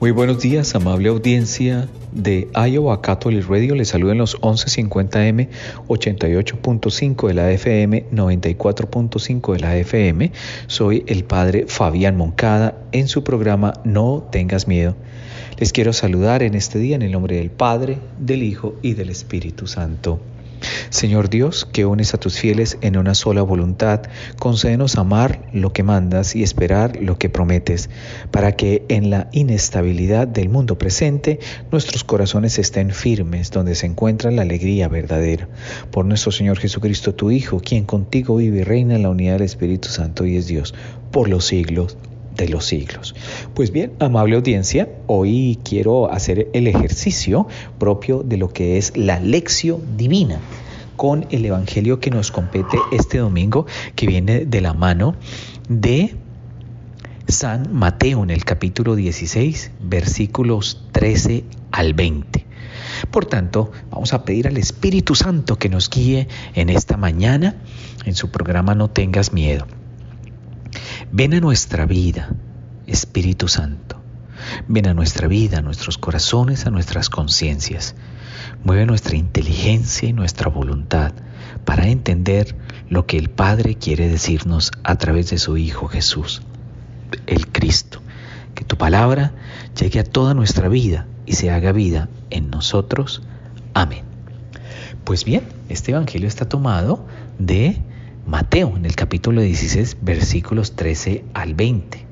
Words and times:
Muy 0.00 0.12
buenos 0.12 0.40
días, 0.40 0.74
amable 0.74 1.10
audiencia 1.10 1.86
de 2.10 2.48
Iowa 2.54 3.02
Catholic 3.02 3.46
Radio. 3.46 3.74
Les 3.74 3.88
saludo 3.88 4.12
en 4.12 4.16
los 4.18 4.40
1150M, 4.40 5.50
88.5 5.88 7.28
de 7.28 7.34
la 7.34 7.52
FM, 7.52 8.06
94.5 8.10 9.52
de 9.52 9.60
la 9.60 9.76
FM. 9.76 10.32
Soy 10.68 11.04
el 11.06 11.24
padre 11.24 11.66
Fabián 11.68 12.16
Moncada 12.16 12.78
en 12.92 13.08
su 13.08 13.22
programa 13.22 13.74
No 13.84 14.26
tengas 14.32 14.66
miedo. 14.66 14.96
Les 15.58 15.70
quiero 15.70 15.92
saludar 15.92 16.42
en 16.42 16.54
este 16.54 16.78
día 16.78 16.96
en 16.96 17.02
el 17.02 17.12
nombre 17.12 17.36
del 17.36 17.50
Padre, 17.50 17.98
del 18.18 18.42
Hijo 18.42 18.76
y 18.80 18.94
del 18.94 19.10
Espíritu 19.10 19.66
Santo. 19.66 20.18
Señor 20.90 21.30
Dios, 21.30 21.64
que 21.64 21.86
unes 21.86 22.14
a 22.14 22.18
tus 22.18 22.38
fieles 22.38 22.78
en 22.80 22.96
una 22.96 23.14
sola 23.14 23.42
voluntad, 23.42 24.02
concédenos 24.38 24.96
amar 24.96 25.48
lo 25.52 25.72
que 25.72 25.82
mandas 25.82 26.36
y 26.36 26.42
esperar 26.42 27.00
lo 27.00 27.18
que 27.18 27.28
prometes, 27.28 27.90
para 28.30 28.52
que 28.52 28.84
en 28.88 29.10
la 29.10 29.28
inestabilidad 29.32 30.28
del 30.28 30.48
mundo 30.48 30.78
presente 30.78 31.38
nuestros 31.70 32.04
corazones 32.04 32.58
estén 32.58 32.90
firmes 32.90 33.50
donde 33.50 33.74
se 33.74 33.86
encuentra 33.86 34.30
la 34.30 34.42
alegría 34.42 34.88
verdadera. 34.88 35.48
Por 35.90 36.04
nuestro 36.04 36.32
Señor 36.32 36.58
Jesucristo, 36.58 37.14
tu 37.14 37.30
Hijo, 37.30 37.60
quien 37.60 37.84
contigo 37.84 38.36
vive 38.36 38.58
y 38.60 38.64
reina 38.64 38.96
en 38.96 39.02
la 39.02 39.10
unidad 39.10 39.34
del 39.34 39.42
Espíritu 39.42 39.88
Santo 39.88 40.26
y 40.26 40.36
es 40.36 40.46
Dios, 40.46 40.74
por 41.10 41.28
los 41.28 41.46
siglos 41.46 41.96
de 42.42 42.48
los 42.48 42.66
siglos. 42.66 43.14
Pues 43.54 43.70
bien, 43.70 43.92
amable 43.98 44.36
audiencia, 44.36 44.88
hoy 45.06 45.58
quiero 45.64 46.10
hacer 46.10 46.48
el 46.52 46.66
ejercicio 46.66 47.46
propio 47.78 48.22
de 48.22 48.36
lo 48.36 48.48
que 48.52 48.78
es 48.78 48.96
la 48.96 49.20
lección 49.20 49.96
divina 49.96 50.40
con 50.96 51.26
el 51.30 51.44
Evangelio 51.46 51.98
que 51.98 52.10
nos 52.10 52.30
compete 52.30 52.78
este 52.92 53.18
domingo, 53.18 53.66
que 53.94 54.06
viene 54.06 54.44
de 54.44 54.60
la 54.60 54.74
mano 54.74 55.14
de 55.68 56.14
San 57.26 57.72
Mateo 57.72 58.22
en 58.22 58.30
el 58.30 58.44
capítulo 58.44 58.96
16, 58.96 59.70
versículos 59.80 60.82
13 60.92 61.44
al 61.70 61.94
20. 61.94 62.44
Por 63.10 63.24
tanto, 63.24 63.72
vamos 63.90 64.12
a 64.12 64.24
pedir 64.24 64.46
al 64.46 64.56
Espíritu 64.56 65.14
Santo 65.14 65.56
que 65.56 65.68
nos 65.68 65.88
guíe 65.88 66.28
en 66.54 66.68
esta 66.68 66.96
mañana 66.96 67.56
en 68.04 68.14
su 68.14 68.30
programa 68.30 68.74
No 68.74 68.90
tengas 68.90 69.32
miedo. 69.32 69.66
Ven 71.12 71.34
a 71.34 71.40
nuestra 71.40 71.86
vida, 71.86 72.30
Espíritu 72.86 73.48
Santo. 73.48 74.00
Ven 74.68 74.86
a 74.86 74.94
nuestra 74.94 75.26
vida, 75.26 75.58
a 75.58 75.60
nuestros 75.62 75.98
corazones, 75.98 76.66
a 76.66 76.70
nuestras 76.70 77.10
conciencias. 77.10 77.96
Mueve 78.62 78.86
nuestra 78.86 79.16
inteligencia 79.16 80.08
y 80.08 80.12
nuestra 80.12 80.48
voluntad 80.48 81.12
para 81.64 81.88
entender 81.88 82.54
lo 82.88 83.06
que 83.06 83.18
el 83.18 83.28
Padre 83.28 83.74
quiere 83.74 84.08
decirnos 84.08 84.70
a 84.84 84.96
través 84.98 85.30
de 85.30 85.38
su 85.38 85.56
Hijo 85.56 85.88
Jesús, 85.88 86.42
el 87.26 87.48
Cristo. 87.48 88.00
Que 88.54 88.64
tu 88.64 88.76
palabra 88.76 89.32
llegue 89.76 89.98
a 89.98 90.04
toda 90.04 90.32
nuestra 90.32 90.68
vida 90.68 91.08
y 91.26 91.32
se 91.32 91.50
haga 91.50 91.72
vida 91.72 92.08
en 92.30 92.50
nosotros. 92.50 93.22
Amén. 93.74 94.04
Pues 95.02 95.24
bien, 95.24 95.42
este 95.68 95.90
Evangelio 95.90 96.28
está 96.28 96.48
tomado 96.48 97.04
de 97.40 97.82
Mateo 98.26 98.76
en 98.76 98.84
el 98.84 98.94
capítulo 98.94 99.40
16 99.40 99.96
versículos 100.02 100.76
13 100.76 101.24
al 101.34 101.54
20. 101.54 102.04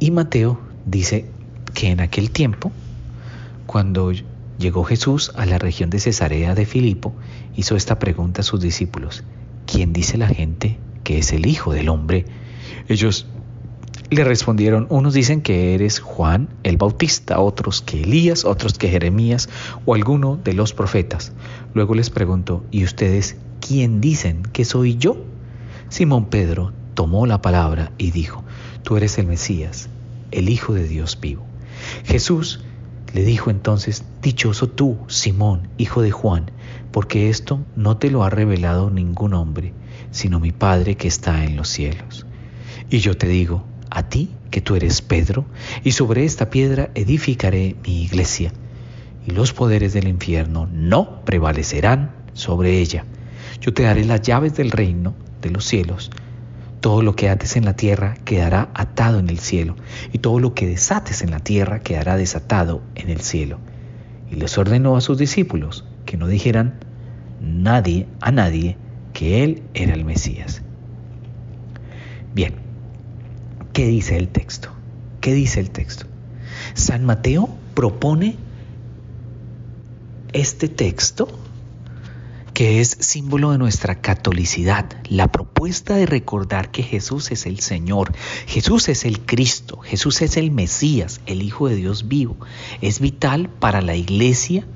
Y 0.00 0.10
Mateo 0.10 0.60
dice 0.86 1.26
que 1.72 1.88
en 1.90 2.00
aquel 2.00 2.30
tiempo, 2.30 2.72
cuando 3.66 4.12
llegó 4.58 4.84
Jesús 4.84 5.32
a 5.36 5.46
la 5.46 5.58
región 5.58 5.88
de 5.88 6.00
Cesarea 6.00 6.54
de 6.54 6.66
Filipo, 6.66 7.14
hizo 7.56 7.76
esta 7.76 7.98
pregunta 7.98 8.40
a 8.40 8.44
sus 8.44 8.60
discípulos, 8.60 9.22
¿quién 9.66 9.92
dice 9.92 10.18
la 10.18 10.28
gente 10.28 10.78
que 11.04 11.18
es 11.18 11.32
el 11.32 11.46
Hijo 11.46 11.72
del 11.72 11.88
Hombre? 11.88 12.26
Ellos 12.88 13.26
le 14.10 14.24
respondieron, 14.24 14.88
unos 14.90 15.14
dicen 15.14 15.40
que 15.40 15.74
eres 15.74 16.00
Juan 16.00 16.48
el 16.64 16.76
Bautista, 16.76 17.38
otros 17.38 17.80
que 17.80 18.02
Elías, 18.02 18.44
otros 18.44 18.76
que 18.76 18.88
Jeremías 18.88 19.48
o 19.86 19.94
alguno 19.94 20.36
de 20.42 20.54
los 20.54 20.72
profetas. 20.72 21.32
Luego 21.72 21.94
les 21.94 22.10
preguntó, 22.10 22.64
¿y 22.72 22.82
ustedes 22.82 23.36
quién 23.60 24.00
dicen 24.00 24.42
que 24.52 24.64
soy 24.64 24.96
yo? 24.96 25.24
Simón 25.88 26.26
Pedro 26.26 26.72
tomó 26.94 27.26
la 27.26 27.42
palabra 27.42 27.92
y 27.98 28.10
dijo, 28.10 28.44
tú 28.82 28.96
eres 28.96 29.18
el 29.18 29.26
Mesías, 29.26 29.88
el 30.30 30.48
Hijo 30.48 30.74
de 30.74 30.86
Dios 30.86 31.18
vivo. 31.20 31.44
Jesús 32.04 32.60
le 33.12 33.24
dijo 33.24 33.50
entonces, 33.50 34.04
dichoso 34.22 34.68
tú, 34.68 34.98
Simón, 35.08 35.68
hijo 35.78 36.02
de 36.02 36.12
Juan, 36.12 36.50
porque 36.92 37.28
esto 37.28 37.60
no 37.74 37.96
te 37.96 38.10
lo 38.10 38.22
ha 38.22 38.30
revelado 38.30 38.90
ningún 38.90 39.34
hombre, 39.34 39.72
sino 40.10 40.38
mi 40.38 40.52
Padre 40.52 40.96
que 40.96 41.08
está 41.08 41.44
en 41.44 41.56
los 41.56 41.68
cielos. 41.68 42.26
Y 42.88 42.98
yo 42.98 43.16
te 43.16 43.26
digo, 43.26 43.64
a 43.90 44.08
ti 44.08 44.30
que 44.50 44.60
tú 44.60 44.76
eres 44.76 45.02
Pedro, 45.02 45.44
y 45.82 45.92
sobre 45.92 46.24
esta 46.24 46.50
piedra 46.50 46.90
edificaré 46.94 47.76
mi 47.84 48.02
iglesia, 48.02 48.52
y 49.26 49.32
los 49.32 49.52
poderes 49.52 49.92
del 49.92 50.08
infierno 50.08 50.68
no 50.72 51.24
prevalecerán 51.24 52.12
sobre 52.32 52.78
ella. 52.78 53.04
Yo 53.60 53.74
te 53.74 53.82
daré 53.82 54.04
las 54.04 54.22
llaves 54.22 54.54
del 54.56 54.70
reino 54.70 55.14
de 55.42 55.50
los 55.50 55.64
cielos. 55.66 56.10
Todo 56.80 57.02
lo 57.02 57.14
que 57.14 57.28
ates 57.28 57.56
en 57.56 57.66
la 57.66 57.76
tierra 57.76 58.16
quedará 58.24 58.70
atado 58.74 59.18
en 59.18 59.28
el 59.28 59.38
cielo, 59.38 59.76
y 60.12 60.18
todo 60.18 60.40
lo 60.40 60.54
que 60.54 60.66
desates 60.66 61.22
en 61.22 61.30
la 61.30 61.40
tierra 61.40 61.80
quedará 61.80 62.16
desatado 62.16 62.82
en 62.94 63.10
el 63.10 63.20
cielo. 63.20 63.58
Y 64.30 64.36
les 64.36 64.56
ordenó 64.56 64.96
a 64.96 65.02
sus 65.02 65.18
discípulos 65.18 65.84
que 66.06 66.16
no 66.16 66.26
dijeran 66.26 66.80
nadie 67.40 68.06
a 68.20 68.32
nadie 68.32 68.78
que 69.12 69.44
él 69.44 69.62
era 69.74 69.92
el 69.92 70.06
Mesías. 70.06 70.62
Bien, 72.34 72.54
¿qué 73.74 73.86
dice 73.86 74.16
el 74.16 74.28
texto? 74.28 74.70
¿Qué 75.20 75.34
dice 75.34 75.60
el 75.60 75.70
texto? 75.70 76.06
San 76.74 77.04
Mateo 77.04 77.50
propone 77.74 78.36
este 80.32 80.68
texto 80.68 81.28
que 82.60 82.82
es 82.82 82.94
símbolo 83.00 83.52
de 83.52 83.56
nuestra 83.56 84.02
catolicidad, 84.02 84.84
la 85.08 85.32
propuesta 85.32 85.94
de 85.94 86.04
recordar 86.04 86.70
que 86.70 86.82
Jesús 86.82 87.30
es 87.30 87.46
el 87.46 87.60
Señor, 87.60 88.12
Jesús 88.46 88.90
es 88.90 89.06
el 89.06 89.20
Cristo, 89.20 89.78
Jesús 89.78 90.20
es 90.20 90.36
el 90.36 90.50
Mesías, 90.50 91.22
el 91.24 91.40
Hijo 91.40 91.70
de 91.70 91.76
Dios 91.76 92.06
vivo, 92.06 92.36
es 92.82 93.00
vital 93.00 93.48
para 93.48 93.80
la 93.80 93.96
iglesia. 93.96 94.66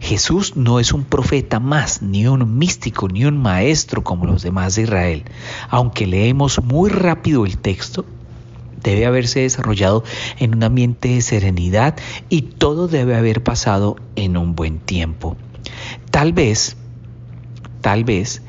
Jesús 0.00 0.56
no 0.56 0.80
es 0.80 0.94
un 0.94 1.04
profeta 1.04 1.60
más, 1.60 2.00
ni 2.00 2.26
un 2.26 2.56
místico, 2.56 3.08
ni 3.08 3.26
un 3.26 3.36
maestro 3.36 4.02
como 4.02 4.24
los 4.24 4.42
demás 4.42 4.76
de 4.76 4.84
Israel. 4.84 5.24
Aunque 5.68 6.06
leemos 6.06 6.64
muy 6.64 6.88
rápido 6.88 7.44
el 7.44 7.58
texto, 7.58 8.06
debe 8.82 9.04
haberse 9.04 9.40
desarrollado 9.40 10.02
en 10.38 10.54
un 10.54 10.64
ambiente 10.64 11.10
de 11.10 11.20
serenidad 11.20 11.94
y 12.30 12.40
todo 12.40 12.88
debe 12.88 13.16
haber 13.16 13.42
pasado 13.42 13.96
en 14.14 14.38
un 14.38 14.54
buen 14.54 14.78
tiempo. 14.78 15.36
Tal 16.10 16.32
vez 16.32 16.78
Tal 17.80 18.04
vez 18.04 18.42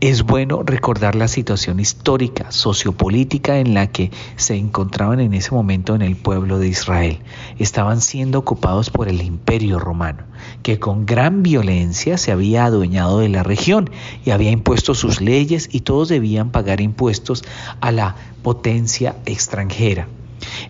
es 0.00 0.22
bueno 0.22 0.62
recordar 0.62 1.16
la 1.16 1.26
situación 1.26 1.80
histórica, 1.80 2.52
sociopolítica 2.52 3.58
en 3.58 3.74
la 3.74 3.88
que 3.88 4.12
se 4.36 4.54
encontraban 4.54 5.18
en 5.18 5.34
ese 5.34 5.50
momento 5.50 5.96
en 5.96 6.02
el 6.02 6.14
pueblo 6.14 6.60
de 6.60 6.68
Israel. 6.68 7.18
Estaban 7.58 8.00
siendo 8.00 8.38
ocupados 8.38 8.90
por 8.90 9.08
el 9.08 9.22
imperio 9.22 9.80
romano, 9.80 10.22
que 10.62 10.78
con 10.78 11.04
gran 11.04 11.42
violencia 11.42 12.16
se 12.16 12.30
había 12.30 12.64
adueñado 12.64 13.18
de 13.18 13.28
la 13.28 13.42
región 13.42 13.90
y 14.24 14.30
había 14.30 14.52
impuesto 14.52 14.94
sus 14.94 15.20
leyes 15.20 15.68
y 15.72 15.80
todos 15.80 16.08
debían 16.08 16.50
pagar 16.50 16.80
impuestos 16.80 17.42
a 17.80 17.90
la 17.90 18.14
potencia 18.42 19.16
extranjera. 19.26 20.06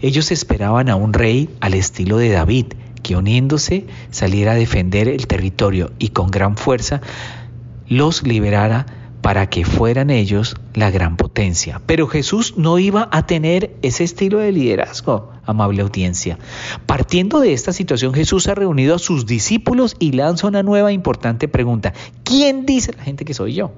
Ellos 0.00 0.31
esperaban 0.31 0.88
a 0.88 0.96
un 0.96 1.12
rey 1.12 1.50
al 1.61 1.75
estilo 1.75 2.16
de 2.16 2.31
David, 2.31 2.66
que 3.02 3.14
uniéndose 3.14 3.87
saliera 4.11 4.52
a 4.52 4.56
defender 4.56 5.06
el 5.08 5.26
territorio 5.26 5.93
y 5.99 6.08
con 6.08 6.31
gran 6.31 6.56
fuerza 6.56 7.02
los 7.88 8.23
liberara 8.23 8.87
para 9.23 9.50
que 9.50 9.64
fueran 9.64 10.11
ellos 10.11 10.56
la 10.75 10.90
gran 10.90 11.17
potencia. 11.17 11.81
Pero 11.87 12.06
Jesús 12.06 12.55
no 12.56 12.79
iba 12.79 13.08
a 13.12 13.26
tener 13.26 13.76
ese 13.82 14.05
estilo 14.05 14.38
de 14.38 14.52
liderazgo, 14.52 15.32
amable 15.44 15.82
audiencia. 15.82 16.38
Partiendo 16.87 17.40
de 17.40 17.52
esta 17.52 17.73
situación, 17.73 18.14
Jesús 18.14 18.49
ha 18.49 18.55
reunido 18.55 18.94
a 18.94 18.99
sus 18.99 19.26
discípulos 19.26 19.96
y 19.99 20.12
lanza 20.12 20.46
una 20.46 20.62
nueva 20.62 20.93
importante 20.93 21.49
pregunta. 21.49 21.93
¿Quién 22.23 22.64
dice 22.64 22.93
la 22.96 23.02
gente 23.02 23.25
que 23.25 23.35
soy 23.35 23.55
yo? 23.55 23.73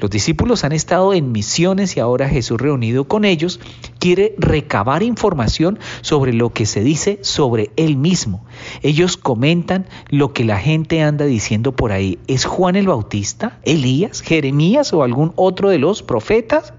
Los 0.00 0.10
discípulos 0.10 0.64
han 0.64 0.72
estado 0.72 1.14
en 1.14 1.32
misiones 1.32 1.96
y 1.96 2.00
ahora 2.00 2.28
Jesús 2.28 2.60
reunido 2.60 3.08
con 3.08 3.24
ellos 3.24 3.60
quiere 3.98 4.34
recabar 4.38 5.02
información 5.02 5.78
sobre 6.00 6.32
lo 6.32 6.52
que 6.52 6.66
se 6.66 6.82
dice 6.82 7.18
sobre 7.22 7.70
él 7.76 7.96
mismo. 7.96 8.44
Ellos 8.82 9.16
comentan 9.16 9.86
lo 10.08 10.32
que 10.32 10.44
la 10.44 10.58
gente 10.58 11.02
anda 11.02 11.24
diciendo 11.24 11.72
por 11.72 11.92
ahí. 11.92 12.18
¿Es 12.26 12.44
Juan 12.44 12.76
el 12.76 12.88
Bautista, 12.88 13.58
Elías, 13.64 14.20
Jeremías 14.20 14.92
o 14.92 15.02
algún 15.02 15.32
otro 15.36 15.68
de 15.70 15.78
los 15.78 16.02
profetas? 16.02 16.72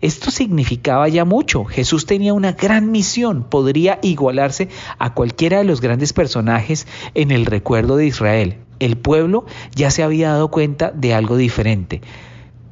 Esto 0.00 0.32
significaba 0.32 1.08
ya 1.08 1.24
mucho. 1.24 1.64
Jesús 1.64 2.06
tenía 2.06 2.34
una 2.34 2.52
gran 2.52 2.90
misión, 2.90 3.44
podría 3.44 4.00
igualarse 4.02 4.68
a 4.98 5.14
cualquiera 5.14 5.58
de 5.58 5.64
los 5.64 5.80
grandes 5.80 6.12
personajes 6.12 6.88
en 7.14 7.30
el 7.30 7.46
recuerdo 7.46 7.96
de 7.96 8.06
Israel. 8.06 8.56
El 8.82 8.98
pueblo 8.98 9.46
ya 9.76 9.92
se 9.92 10.02
había 10.02 10.30
dado 10.30 10.50
cuenta 10.50 10.90
de 10.90 11.14
algo 11.14 11.36
diferente. 11.36 12.02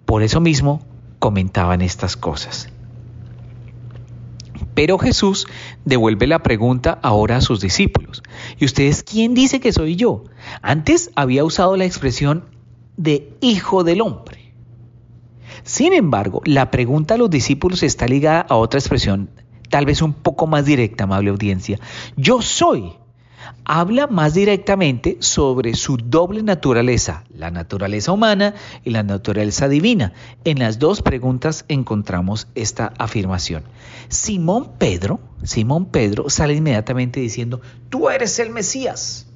Por 0.07 0.25
eso 0.25 0.41
mismo 0.41 0.85
comentaban 1.21 1.83
estas 1.83 2.17
cosas. 2.17 2.69
Pero 4.75 4.99
Jesús 4.99 5.47
devuelve 5.85 6.27
la 6.27 6.43
pregunta 6.43 6.99
ahora 7.05 7.37
a 7.37 7.41
sus 7.41 7.61
discípulos. 7.61 8.25
¿Y 8.59 8.65
ustedes 8.65 9.05
quién 9.05 9.35
dice 9.35 9.61
que 9.61 9.73
soy 9.73 9.95
yo? 9.95 10.25
Antes 10.63 11.13
había 11.15 11.45
usado 11.45 11.77
la 11.77 11.85
expresión 11.85 12.45
de 12.97 13.33
hijo 13.41 13.85
del 13.85 14.01
hombre. 14.01 14.53
Sin 15.63 15.93
embargo, 15.93 16.43
la 16.45 16.73
pregunta 16.73 17.15
a 17.15 17.19
los 17.19 17.31
discípulos 17.31 17.85
está 17.85 18.09
ligada 18.09 18.41
a 18.41 18.57
otra 18.57 18.81
expresión, 18.81 19.31
tal 19.69 19.87
vez 19.87 20.03
un 20.03 20.13
poco 20.13 20.49
más 20.49 20.65
directa, 20.65 21.05
amable 21.05 21.31
audiencia. 21.31 21.79
Yo 22.17 22.43
soy 22.43 22.95
habla 23.65 24.07
más 24.07 24.35
directamente 24.35 25.17
sobre 25.21 25.75
su 25.75 25.97
doble 25.97 26.43
naturaleza, 26.43 27.25
la 27.35 27.51
naturaleza 27.51 28.13
humana 28.13 28.55
y 28.85 28.91
la 28.91 29.03
naturaleza 29.03 29.69
divina. 29.69 30.13
En 30.45 30.59
las 30.59 30.79
dos 30.79 31.03
preguntas 31.03 31.65
encontramos 31.69 32.49
esta 32.55 32.93
afirmación. 32.99 33.63
Simón 34.09 34.73
Pedro, 34.79 35.21
Simón 35.43 35.87
Pedro 35.87 36.29
sale 36.31 36.55
inmediatamente 36.55 37.21
diciendo, 37.21 37.61
tú 37.89 38.11
eres 38.11 38.39
el 38.39 38.51
Mesías. 38.51 39.30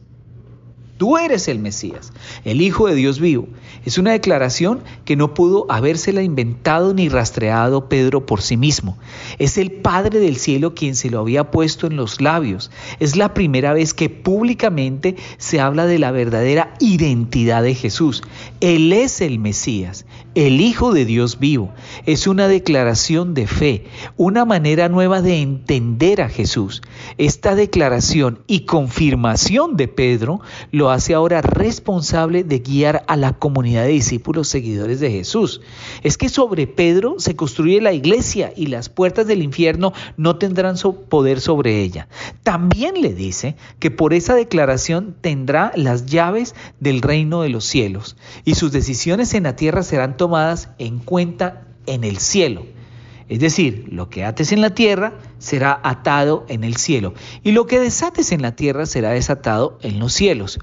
Tú 0.96 1.18
eres 1.18 1.48
el 1.48 1.58
Mesías, 1.58 2.12
el 2.44 2.60
Hijo 2.60 2.86
de 2.86 2.94
Dios 2.94 3.18
vivo. 3.18 3.48
Es 3.84 3.98
una 3.98 4.12
declaración 4.12 4.80
que 5.04 5.16
no 5.16 5.34
pudo 5.34 5.66
habérsela 5.68 6.22
inventado 6.22 6.94
ni 6.94 7.08
rastreado 7.08 7.88
Pedro 7.88 8.26
por 8.26 8.42
sí 8.42 8.56
mismo. 8.56 8.96
Es 9.40 9.58
el 9.58 9.72
Padre 9.72 10.20
del 10.20 10.36
cielo 10.36 10.74
quien 10.74 10.94
se 10.94 11.10
lo 11.10 11.18
había 11.18 11.50
puesto 11.50 11.88
en 11.88 11.96
los 11.96 12.20
labios. 12.20 12.70
Es 13.00 13.16
la 13.16 13.34
primera 13.34 13.72
vez 13.72 13.92
que 13.92 14.08
públicamente 14.08 15.16
se 15.36 15.60
habla 15.60 15.86
de 15.86 15.98
la 15.98 16.12
verdadera 16.12 16.74
identidad 16.78 17.64
de 17.64 17.74
Jesús. 17.74 18.22
Él 18.60 18.92
es 18.92 19.20
el 19.20 19.40
Mesías, 19.40 20.06
el 20.36 20.60
Hijo 20.60 20.92
de 20.92 21.04
Dios 21.04 21.40
vivo. 21.40 21.72
Es 22.06 22.28
una 22.28 22.46
declaración 22.46 23.34
de 23.34 23.48
fe, 23.48 23.84
una 24.16 24.44
manera 24.44 24.88
nueva 24.88 25.22
de 25.22 25.42
entender 25.42 26.22
a 26.22 26.28
Jesús. 26.28 26.82
Esta 27.18 27.56
declaración 27.56 28.38
y 28.46 28.60
confirmación 28.60 29.76
de 29.76 29.88
Pedro 29.88 30.40
lo 30.70 30.83
hace 30.90 31.14
ahora 31.14 31.40
responsable 31.40 32.44
de 32.44 32.58
guiar 32.58 33.04
a 33.06 33.16
la 33.16 33.32
comunidad 33.32 33.84
de 33.84 33.88
discípulos 33.88 34.48
seguidores 34.48 35.00
de 35.00 35.10
Jesús. 35.10 35.60
Es 36.02 36.18
que 36.18 36.28
sobre 36.28 36.66
Pedro 36.66 37.16
se 37.18 37.36
construye 37.36 37.80
la 37.80 37.92
iglesia 37.92 38.52
y 38.56 38.66
las 38.66 38.88
puertas 38.88 39.26
del 39.26 39.42
infierno 39.42 39.92
no 40.16 40.36
tendrán 40.36 40.76
poder 41.08 41.40
sobre 41.40 41.82
ella. 41.82 42.08
También 42.42 43.00
le 43.00 43.14
dice 43.14 43.56
que 43.78 43.90
por 43.90 44.12
esa 44.12 44.34
declaración 44.34 45.14
tendrá 45.20 45.72
las 45.76 46.06
llaves 46.06 46.54
del 46.80 47.02
reino 47.02 47.42
de 47.42 47.48
los 47.48 47.64
cielos 47.64 48.16
y 48.44 48.54
sus 48.54 48.72
decisiones 48.72 49.34
en 49.34 49.44
la 49.44 49.56
tierra 49.56 49.82
serán 49.82 50.16
tomadas 50.16 50.70
en 50.78 50.98
cuenta 50.98 51.66
en 51.86 52.04
el 52.04 52.18
cielo. 52.18 52.66
Es 53.28 53.40
decir, 53.40 53.86
lo 53.90 54.10
que 54.10 54.24
ates 54.24 54.52
en 54.52 54.60
la 54.60 54.74
tierra 54.74 55.14
será 55.38 55.80
atado 55.82 56.44
en 56.48 56.62
el 56.62 56.76
cielo 56.76 57.14
y 57.42 57.52
lo 57.52 57.66
que 57.66 57.80
desates 57.80 58.32
en 58.32 58.42
la 58.42 58.54
tierra 58.54 58.84
será 58.84 59.10
desatado 59.10 59.78
en 59.82 59.98
los 59.98 60.12
cielos 60.12 60.58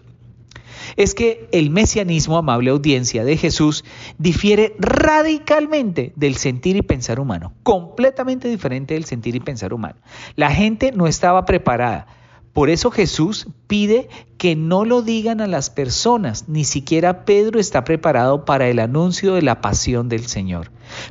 es 0.95 1.13
que 1.15 1.47
el 1.51 1.69
mesianismo, 1.69 2.37
amable 2.37 2.71
audiencia 2.71 3.23
de 3.23 3.37
Jesús, 3.37 3.83
difiere 4.17 4.75
radicalmente 4.79 6.13
del 6.15 6.35
sentir 6.35 6.75
y 6.75 6.81
pensar 6.81 7.19
humano, 7.19 7.53
completamente 7.63 8.47
diferente 8.47 8.93
del 8.93 9.05
sentir 9.05 9.35
y 9.35 9.39
pensar 9.39 9.73
humano. 9.73 9.95
La 10.35 10.51
gente 10.51 10.91
no 10.91 11.07
estaba 11.07 11.45
preparada. 11.45 12.07
Por 12.53 12.69
eso 12.69 12.91
Jesús 12.91 13.47
pide 13.67 14.09
que 14.37 14.57
no 14.57 14.83
lo 14.83 15.01
digan 15.01 15.39
a 15.39 15.47
las 15.47 15.69
personas, 15.69 16.49
ni 16.49 16.65
siquiera 16.65 17.23
Pedro 17.23 17.59
está 17.59 17.85
preparado 17.85 18.43
para 18.43 18.67
el 18.67 18.79
anuncio 18.79 19.35
de 19.35 19.41
la 19.41 19.61
pasión 19.61 20.09
del 20.09 20.27
Señor. 20.27 20.69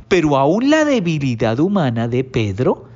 Pero 0.09 0.37
aún 0.37 0.69
la 0.69 0.85
debilidad 0.85 1.59
humana 1.59 2.09
de 2.09 2.25
Pedro, 2.25 2.89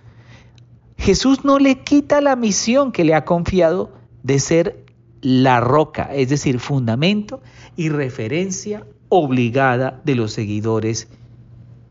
Jesús 0.98 1.44
no 1.44 1.58
le 1.58 1.80
quita 1.80 2.20
la 2.20 2.36
misión 2.36 2.92
que 2.92 3.04
le 3.04 3.14
ha 3.14 3.24
confiado 3.24 3.92
de 4.22 4.38
ser 4.38 4.83
la 5.24 5.58
roca, 5.58 6.10
es 6.12 6.28
decir, 6.28 6.60
fundamento 6.60 7.40
y 7.76 7.88
referencia 7.88 8.84
obligada 9.08 10.02
de 10.04 10.16
los 10.16 10.34
seguidores 10.34 11.08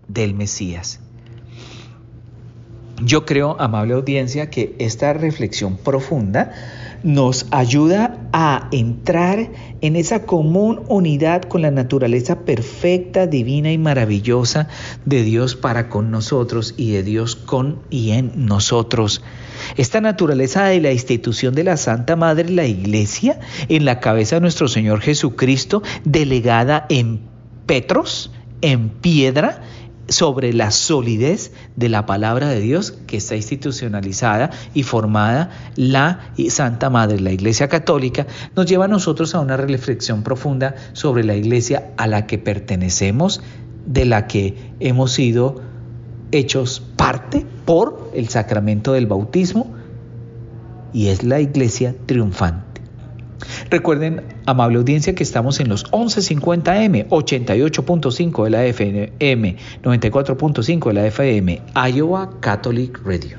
del 0.08 0.36
Mesías. 0.36 1.00
Yo 3.04 3.26
creo, 3.26 3.60
amable 3.60 3.96
audiencia, 3.96 4.52
que 4.52 4.76
esta 4.78 5.14
reflexión 5.14 5.78
profunda 5.78 6.54
nos 7.02 7.48
ayuda 7.50 8.30
a 8.34 8.70
entrar 8.72 9.50
en 9.82 9.96
esa 9.96 10.28
común 10.28 10.84
unidad 10.88 11.42
con 11.42 11.64
la 11.64 11.72
naturaleza 11.72 12.42
perfecta, 12.42 13.26
divina 13.26 13.72
y 13.72 13.80
maravillosa 13.80 14.68
de 15.06 15.24
Dios 15.24 15.56
para 15.56 15.90
con 15.90 16.12
nosotros 16.12 16.76
y 16.78 16.92
de 16.92 17.02
Dios 17.02 17.36
con 17.36 17.80
y 17.90 18.12
en 18.12 18.46
nosotros. 18.46 19.24
Esta 19.78 20.02
naturaleza 20.02 20.66
de 20.66 20.82
la 20.82 20.92
institución 20.92 21.56
de 21.56 21.64
la 21.64 21.78
Santa 21.78 22.16
Madre, 22.16 22.50
la 22.50 22.66
Iglesia, 22.66 23.40
en 23.70 23.86
la 23.86 24.00
cabeza 24.00 24.38
de 24.38 24.42
nuestro 24.42 24.68
Señor 24.68 25.02
Jesucristo, 25.02 25.84
delegada 26.04 26.86
en 26.90 27.22
Petros, 27.66 28.32
en 28.62 28.90
piedra, 28.90 29.62
sobre 30.10 30.54
la 30.54 30.72
solidez 30.72 31.54
de 31.76 31.90
la 31.90 32.06
palabra 32.06 32.50
de 32.50 32.60
Dios 32.60 32.92
que 32.92 33.18
está 33.18 33.36
institucionalizada 33.36 34.52
y 34.74 34.84
formada 34.84 35.50
la 35.76 36.32
Santa 36.50 36.90
Madre, 36.90 37.20
la 37.20 37.32
Iglesia 37.32 37.70
Católica, 37.70 38.28
nos 38.56 38.66
lleva 38.66 38.86
a 38.86 38.90
nosotros 38.90 39.34
a 39.34 39.40
una 39.40 39.58
reflexión 39.58 40.24
profunda 40.24 40.76
sobre 40.94 41.24
la 41.24 41.36
Iglesia 41.36 41.92
a 41.98 42.08
la 42.08 42.28
que 42.28 42.38
pertenecemos, 42.38 43.42
de 43.86 44.06
la 44.06 44.28
que 44.28 44.74
hemos 44.80 45.14
sido 45.14 45.62
hechos 46.32 46.82
parte 46.96 47.46
por 47.66 48.12
el 48.14 48.30
sacramento 48.30 48.94
del 48.94 49.08
bautismo 49.08 49.74
y 50.94 51.08
es 51.08 51.24
la 51.24 51.40
iglesia 51.40 51.96
triunfante. 52.06 52.82
Recuerden, 53.70 54.22
amable 54.46 54.78
audiencia, 54.78 55.16
que 55.16 55.24
estamos 55.24 55.60
en 55.60 55.70
los 55.70 55.86
1150M, 55.92 57.08
88.5 57.10 58.44
de 58.44 58.50
la 58.50 58.66
FM, 58.66 59.58
94.5 59.82 60.88
de 60.88 60.94
la 60.94 61.08
FM, 61.08 61.62
Iowa 61.76 62.30
Catholic 62.40 63.00
Radio. 63.04 63.38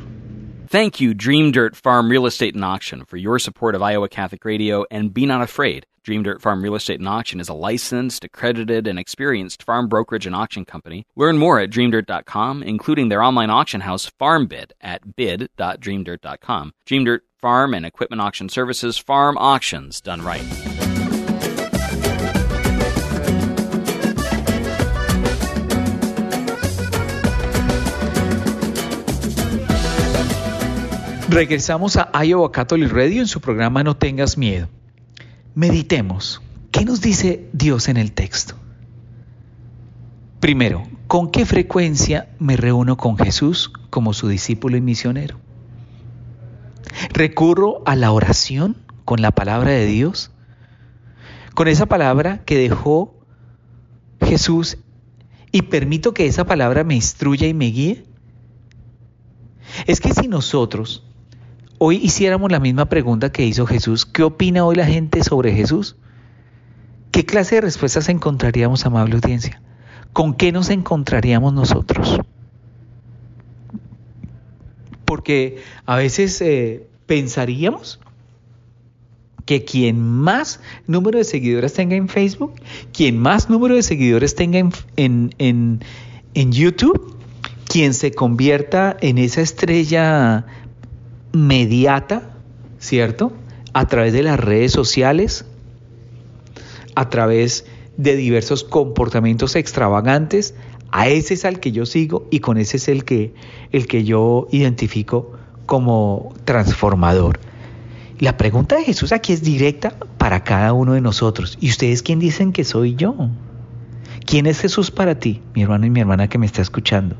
Thank 0.68 1.00
you, 1.00 1.14
Dream 1.14 1.52
Dirt 1.52 1.76
Farm 1.76 2.10
Real 2.10 2.26
Estate 2.26 2.54
and 2.54 2.64
Auction, 2.64 3.04
for 3.06 3.16
your 3.16 3.38
support 3.38 3.76
of 3.76 3.82
Iowa 3.82 4.08
Catholic 4.08 4.44
Radio 4.44 4.84
and 4.90 5.14
Be 5.14 5.24
Not 5.24 5.40
Afraid. 5.40 5.86
Dream 6.04 6.22
Dirt 6.22 6.42
Farm 6.42 6.62
Real 6.62 6.74
Estate 6.74 7.00
and 7.00 7.08
Auction 7.08 7.40
is 7.40 7.48
a 7.48 7.54
licensed, 7.54 8.24
accredited, 8.24 8.86
and 8.86 8.98
experienced 8.98 9.62
farm 9.62 9.88
brokerage 9.88 10.26
and 10.26 10.36
auction 10.36 10.66
company. 10.66 11.06
Learn 11.16 11.38
more 11.38 11.58
at 11.58 11.70
dreamdirt.com, 11.70 12.62
including 12.62 13.08
their 13.08 13.22
online 13.22 13.48
auction 13.48 13.80
house, 13.80 14.10
FarmBid, 14.20 14.72
at 14.82 15.16
bid.dreamdirt.com. 15.16 16.74
Dream 16.84 17.04
Dirt 17.04 17.22
Farm 17.40 17.72
and 17.72 17.86
Equipment 17.86 18.20
Auction 18.20 18.50
Services, 18.50 18.98
farm 18.98 19.38
auctions 19.38 20.02
done 20.02 20.20
right. 20.20 20.42
Regresamos 31.30 31.96
a 31.96 32.10
Iowa 32.12 32.52
Catholic 32.52 32.92
Radio 32.92 33.22
en 33.22 33.26
su 33.26 33.40
programa 33.40 33.82
No 33.82 33.94
tengas 33.94 34.36
miedo. 34.36 34.68
Meditemos. 35.54 36.42
¿Qué 36.72 36.84
nos 36.84 37.00
dice 37.00 37.48
Dios 37.52 37.88
en 37.88 37.96
el 37.96 38.12
texto? 38.12 38.56
Primero, 40.40 40.82
¿con 41.06 41.30
qué 41.30 41.46
frecuencia 41.46 42.28
me 42.40 42.56
reúno 42.56 42.96
con 42.96 43.16
Jesús 43.16 43.72
como 43.88 44.14
su 44.14 44.26
discípulo 44.26 44.76
y 44.76 44.80
misionero? 44.80 45.38
¿Recurro 47.10 47.82
a 47.86 47.94
la 47.94 48.10
oración 48.10 48.76
con 49.04 49.22
la 49.22 49.30
palabra 49.30 49.70
de 49.70 49.86
Dios? 49.86 50.32
Con 51.54 51.68
esa 51.68 51.86
palabra 51.86 52.44
que 52.44 52.58
dejó 52.58 53.14
Jesús 54.20 54.78
y 55.52 55.62
permito 55.62 56.14
que 56.14 56.26
esa 56.26 56.44
palabra 56.44 56.82
me 56.82 56.96
instruya 56.96 57.46
y 57.46 57.54
me 57.54 57.66
guíe? 57.66 58.04
Es 59.86 60.00
que 60.00 60.12
si 60.12 60.26
nosotros 60.26 61.04
hoy 61.78 61.96
hiciéramos 61.96 62.50
la 62.50 62.60
misma 62.60 62.86
pregunta 62.86 63.32
que 63.32 63.44
hizo 63.44 63.66
Jesús, 63.66 64.06
¿qué 64.06 64.22
opina 64.22 64.64
hoy 64.64 64.76
la 64.76 64.86
gente 64.86 65.22
sobre 65.22 65.52
Jesús? 65.52 65.96
¿Qué 67.10 67.24
clase 67.24 67.56
de 67.56 67.60
respuestas 67.62 68.08
encontraríamos, 68.08 68.86
amable 68.86 69.14
audiencia? 69.14 69.60
¿con 70.14 70.32
qué 70.32 70.52
nos 70.52 70.70
encontraríamos 70.70 71.52
nosotros? 71.52 72.20
Porque 75.04 75.58
a 75.84 75.96
veces 75.96 76.40
eh, 76.40 76.86
pensaríamos 77.04 78.00
que 79.44 79.64
quien 79.66 80.00
más 80.00 80.60
número 80.86 81.18
de 81.18 81.24
seguidores 81.24 81.74
tenga 81.74 81.96
en 81.96 82.08
Facebook, 82.08 82.54
quien 82.94 83.18
más 83.18 83.50
número 83.50 83.74
de 83.74 83.82
seguidores 83.82 84.34
tenga 84.34 84.58
en, 84.96 85.34
en 85.36 86.52
YouTube, 86.52 87.18
quien 87.68 87.92
se 87.92 88.12
convierta 88.12 88.96
en 89.00 89.18
esa 89.18 89.42
estrella 89.42 90.46
mediata, 91.34 92.36
¿cierto? 92.78 93.32
A 93.72 93.86
través 93.86 94.12
de 94.12 94.22
las 94.22 94.38
redes 94.38 94.72
sociales, 94.72 95.46
a 96.94 97.08
través 97.08 97.66
de 97.96 98.16
diversos 98.16 98.64
comportamientos 98.64 99.56
extravagantes, 99.56 100.54
a 100.90 101.08
ese 101.08 101.34
es 101.34 101.44
al 101.44 101.60
que 101.60 101.72
yo 101.72 101.86
sigo 101.86 102.26
y 102.30 102.40
con 102.40 102.56
ese 102.56 102.76
es 102.76 102.88
el 102.88 103.04
que, 103.04 103.34
el 103.72 103.86
que 103.86 104.04
yo 104.04 104.46
identifico 104.52 105.32
como 105.66 106.32
transformador. 106.44 107.40
La 108.20 108.36
pregunta 108.36 108.76
de 108.76 108.84
Jesús 108.84 109.12
aquí 109.12 109.32
es 109.32 109.42
directa 109.42 109.98
para 110.18 110.44
cada 110.44 110.72
uno 110.72 110.92
de 110.92 111.00
nosotros. 111.00 111.58
¿Y 111.60 111.70
ustedes 111.70 112.02
quién 112.02 112.20
dicen 112.20 112.52
que 112.52 112.64
soy 112.64 112.94
yo? 112.94 113.14
¿Quién 114.24 114.46
es 114.46 114.60
Jesús 114.60 114.90
para 114.90 115.18
ti, 115.18 115.42
mi 115.54 115.62
hermano 115.62 115.86
y 115.86 115.90
mi 115.90 116.00
hermana 116.00 116.28
que 116.28 116.38
me 116.38 116.46
está 116.46 116.62
escuchando? 116.62 117.16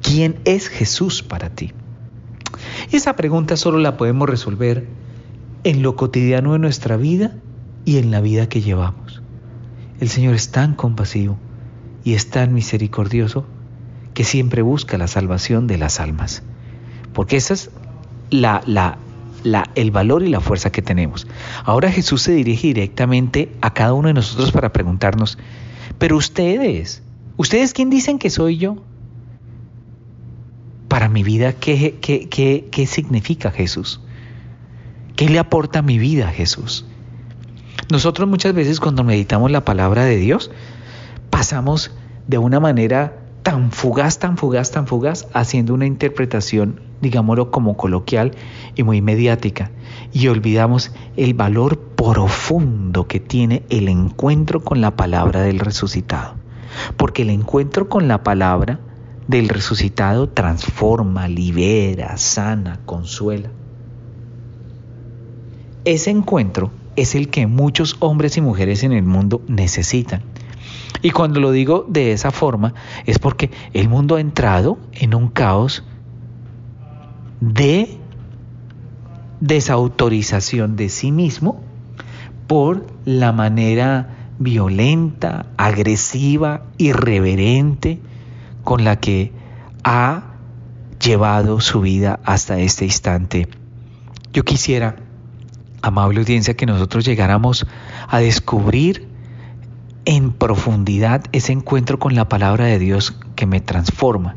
¿Quién 0.00 0.36
es 0.44 0.68
Jesús 0.68 1.22
para 1.22 1.50
ti? 1.50 1.72
Esa 2.90 3.16
pregunta 3.16 3.56
solo 3.56 3.78
la 3.78 3.96
podemos 3.96 4.28
resolver 4.28 4.86
en 5.64 5.82
lo 5.82 5.96
cotidiano 5.96 6.52
de 6.52 6.58
nuestra 6.58 6.96
vida 6.96 7.32
y 7.84 7.98
en 7.98 8.10
la 8.10 8.20
vida 8.20 8.48
que 8.48 8.60
llevamos. 8.60 9.22
El 10.00 10.08
Señor 10.08 10.34
es 10.34 10.50
tan 10.50 10.74
compasivo 10.74 11.38
y 12.04 12.14
es 12.14 12.30
tan 12.30 12.52
misericordioso 12.52 13.44
que 14.14 14.24
siempre 14.24 14.62
busca 14.62 14.98
la 14.98 15.06
salvación 15.06 15.66
de 15.66 15.78
las 15.78 16.00
almas. 16.00 16.42
Porque 17.12 17.36
esa 17.36 17.54
es 17.54 17.70
la, 18.30 18.62
la, 18.66 18.98
la, 19.44 19.70
el 19.74 19.90
valor 19.90 20.22
y 20.22 20.28
la 20.28 20.40
fuerza 20.40 20.72
que 20.72 20.82
tenemos. 20.82 21.26
Ahora 21.64 21.90
Jesús 21.90 22.22
se 22.22 22.32
dirige 22.32 22.68
directamente 22.68 23.52
a 23.60 23.72
cada 23.72 23.92
uno 23.92 24.08
de 24.08 24.14
nosotros 24.14 24.52
para 24.52 24.72
preguntarnos, 24.72 25.38
pero 25.98 26.16
ustedes, 26.16 27.02
¿ustedes 27.36 27.72
quién 27.72 27.90
dicen 27.90 28.18
que 28.18 28.30
soy 28.30 28.58
yo? 28.58 28.76
Para 30.92 31.08
mi 31.08 31.22
vida, 31.22 31.54
¿qué, 31.54 31.96
qué, 32.02 32.28
qué, 32.28 32.68
qué 32.70 32.86
significa 32.86 33.50
Jesús? 33.50 34.02
¿Qué 35.16 35.26
le 35.30 35.38
aporta 35.38 35.78
a 35.78 35.82
mi 35.82 35.96
vida 35.96 36.28
Jesús? 36.28 36.84
Nosotros 37.90 38.28
muchas 38.28 38.52
veces 38.52 38.78
cuando 38.78 39.02
meditamos 39.02 39.50
la 39.50 39.64
palabra 39.64 40.04
de 40.04 40.16
Dios, 40.16 40.50
pasamos 41.30 41.92
de 42.26 42.36
una 42.36 42.60
manera 42.60 43.16
tan 43.42 43.72
fugaz, 43.72 44.18
tan 44.18 44.36
fugaz, 44.36 44.70
tan 44.70 44.86
fugaz, 44.86 45.28
haciendo 45.32 45.72
una 45.72 45.86
interpretación, 45.86 46.82
digámoslo 47.00 47.50
como 47.50 47.78
coloquial 47.78 48.32
y 48.74 48.82
muy 48.82 49.00
mediática, 49.00 49.70
y 50.12 50.28
olvidamos 50.28 50.92
el 51.16 51.32
valor 51.32 51.78
profundo 51.78 53.08
que 53.08 53.18
tiene 53.18 53.62
el 53.70 53.88
encuentro 53.88 54.62
con 54.62 54.82
la 54.82 54.94
palabra 54.94 55.40
del 55.40 55.58
resucitado. 55.58 56.34
Porque 56.98 57.22
el 57.22 57.30
encuentro 57.30 57.88
con 57.88 58.08
la 58.08 58.22
palabra 58.22 58.78
del 59.28 59.48
resucitado 59.48 60.28
transforma, 60.28 61.28
libera, 61.28 62.16
sana, 62.16 62.80
consuela. 62.84 63.50
Ese 65.84 66.10
encuentro 66.10 66.70
es 66.96 67.14
el 67.14 67.28
que 67.28 67.46
muchos 67.46 67.96
hombres 68.00 68.36
y 68.36 68.40
mujeres 68.40 68.82
en 68.82 68.92
el 68.92 69.04
mundo 69.04 69.42
necesitan. 69.48 70.22
Y 71.02 71.10
cuando 71.10 71.40
lo 71.40 71.50
digo 71.50 71.84
de 71.88 72.12
esa 72.12 72.30
forma 72.30 72.74
es 73.06 73.18
porque 73.18 73.50
el 73.72 73.88
mundo 73.88 74.16
ha 74.16 74.20
entrado 74.20 74.78
en 74.92 75.14
un 75.14 75.28
caos 75.28 75.84
de 77.40 77.98
desautorización 79.40 80.76
de 80.76 80.88
sí 80.88 81.10
mismo 81.10 81.60
por 82.46 82.86
la 83.04 83.32
manera 83.32 84.30
violenta, 84.38 85.46
agresiva, 85.56 86.66
irreverente 86.78 88.00
con 88.64 88.84
la 88.84 89.00
que 89.00 89.32
ha 89.84 90.34
llevado 91.00 91.60
su 91.60 91.80
vida 91.80 92.20
hasta 92.24 92.58
este 92.58 92.84
instante. 92.84 93.48
Yo 94.32 94.44
quisiera 94.44 94.96
amable 95.82 96.20
audiencia, 96.20 96.54
que 96.54 96.66
nosotros 96.66 97.04
llegáramos 97.04 97.66
a 98.08 98.18
descubrir 98.20 99.08
en 100.04 100.32
profundidad 100.32 101.24
ese 101.32 101.52
encuentro 101.52 101.98
con 101.98 102.14
la 102.14 102.28
palabra 102.28 102.66
de 102.66 102.78
Dios 102.78 103.16
que 103.36 103.46
me 103.46 103.60
transforma. 103.60 104.36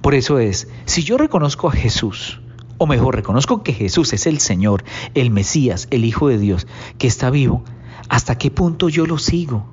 Por 0.00 0.14
eso 0.14 0.38
es, 0.38 0.68
si 0.86 1.02
yo 1.02 1.18
reconozco 1.18 1.68
a 1.68 1.72
Jesús, 1.72 2.40
o 2.78 2.86
mejor, 2.86 3.16
reconozco 3.16 3.62
que 3.62 3.72
Jesús 3.72 4.12
es 4.12 4.26
el 4.26 4.38
Señor, 4.38 4.84
el 5.14 5.30
Mesías, 5.30 5.88
el 5.90 6.04
Hijo 6.04 6.28
de 6.28 6.38
Dios, 6.38 6.66
que 6.96 7.08
está 7.08 7.30
vivo, 7.30 7.64
¿hasta 8.08 8.38
qué 8.38 8.50
punto 8.50 8.88
yo 8.88 9.06
lo 9.06 9.18
sigo? 9.18 9.66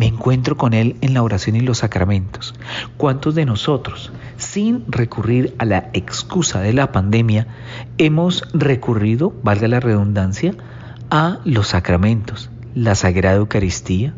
Me 0.00 0.06
encuentro 0.06 0.56
con 0.56 0.72
Él 0.72 0.96
en 1.02 1.12
la 1.12 1.22
oración 1.22 1.56
y 1.56 1.60
los 1.60 1.76
sacramentos. 1.80 2.54
¿Cuántos 2.96 3.34
de 3.34 3.44
nosotros, 3.44 4.10
sin 4.38 4.90
recurrir 4.90 5.54
a 5.58 5.66
la 5.66 5.90
excusa 5.92 6.62
de 6.62 6.72
la 6.72 6.90
pandemia, 6.90 7.48
hemos 7.98 8.48
recurrido, 8.54 9.34
valga 9.42 9.68
la 9.68 9.78
redundancia, 9.78 10.54
a 11.10 11.40
los 11.44 11.68
sacramentos, 11.68 12.48
la 12.74 12.94
Sagrada 12.94 13.36
Eucaristía, 13.36 14.14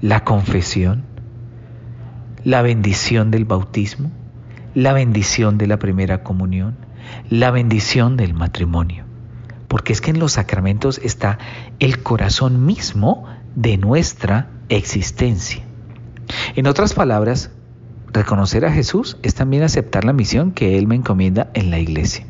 la 0.00 0.22
confesión, 0.22 1.02
la 2.44 2.62
bendición 2.62 3.32
del 3.32 3.44
bautismo, 3.44 4.12
la 4.76 4.92
bendición 4.92 5.58
de 5.58 5.66
la 5.66 5.80
primera 5.80 6.22
comunión, 6.22 6.76
la 7.28 7.50
bendición 7.50 8.16
del 8.16 8.32
matrimonio? 8.32 9.06
Porque 9.66 9.92
es 9.92 10.00
que 10.00 10.12
en 10.12 10.20
los 10.20 10.34
sacramentos 10.34 11.00
está 11.02 11.38
el 11.80 12.04
corazón 12.04 12.64
mismo 12.64 13.26
de 13.54 13.76
nuestra 13.76 14.48
existencia. 14.68 15.62
En 16.56 16.66
otras 16.66 16.94
palabras, 16.94 17.50
reconocer 18.12 18.64
a 18.64 18.72
Jesús 18.72 19.16
es 19.22 19.34
también 19.34 19.62
aceptar 19.62 20.04
la 20.04 20.12
misión 20.12 20.52
que 20.52 20.78
Él 20.78 20.86
me 20.86 20.94
encomienda 20.94 21.50
en 21.54 21.70
la 21.70 21.78
iglesia. 21.78 22.26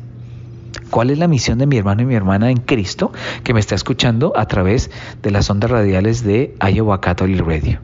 ¿Cuál 0.89 1.09
es 1.09 1.17
la 1.17 1.27
misión 1.27 1.57
de 1.57 1.65
mi 1.65 1.77
hermano 1.77 2.03
y 2.03 2.05
mi 2.05 2.15
hermana 2.15 2.51
en 2.51 2.57
Cristo 2.57 3.11
que 3.43 3.53
me 3.53 3.59
está 3.59 3.75
escuchando 3.75 4.33
a 4.35 4.47
través 4.47 4.91
de 5.21 5.31
las 5.31 5.49
ondas 5.49 5.71
radiales 5.71 6.23
de 6.23 6.55
Iowa 6.61 7.01
Catholic 7.01 7.41
Radio? 7.41 7.79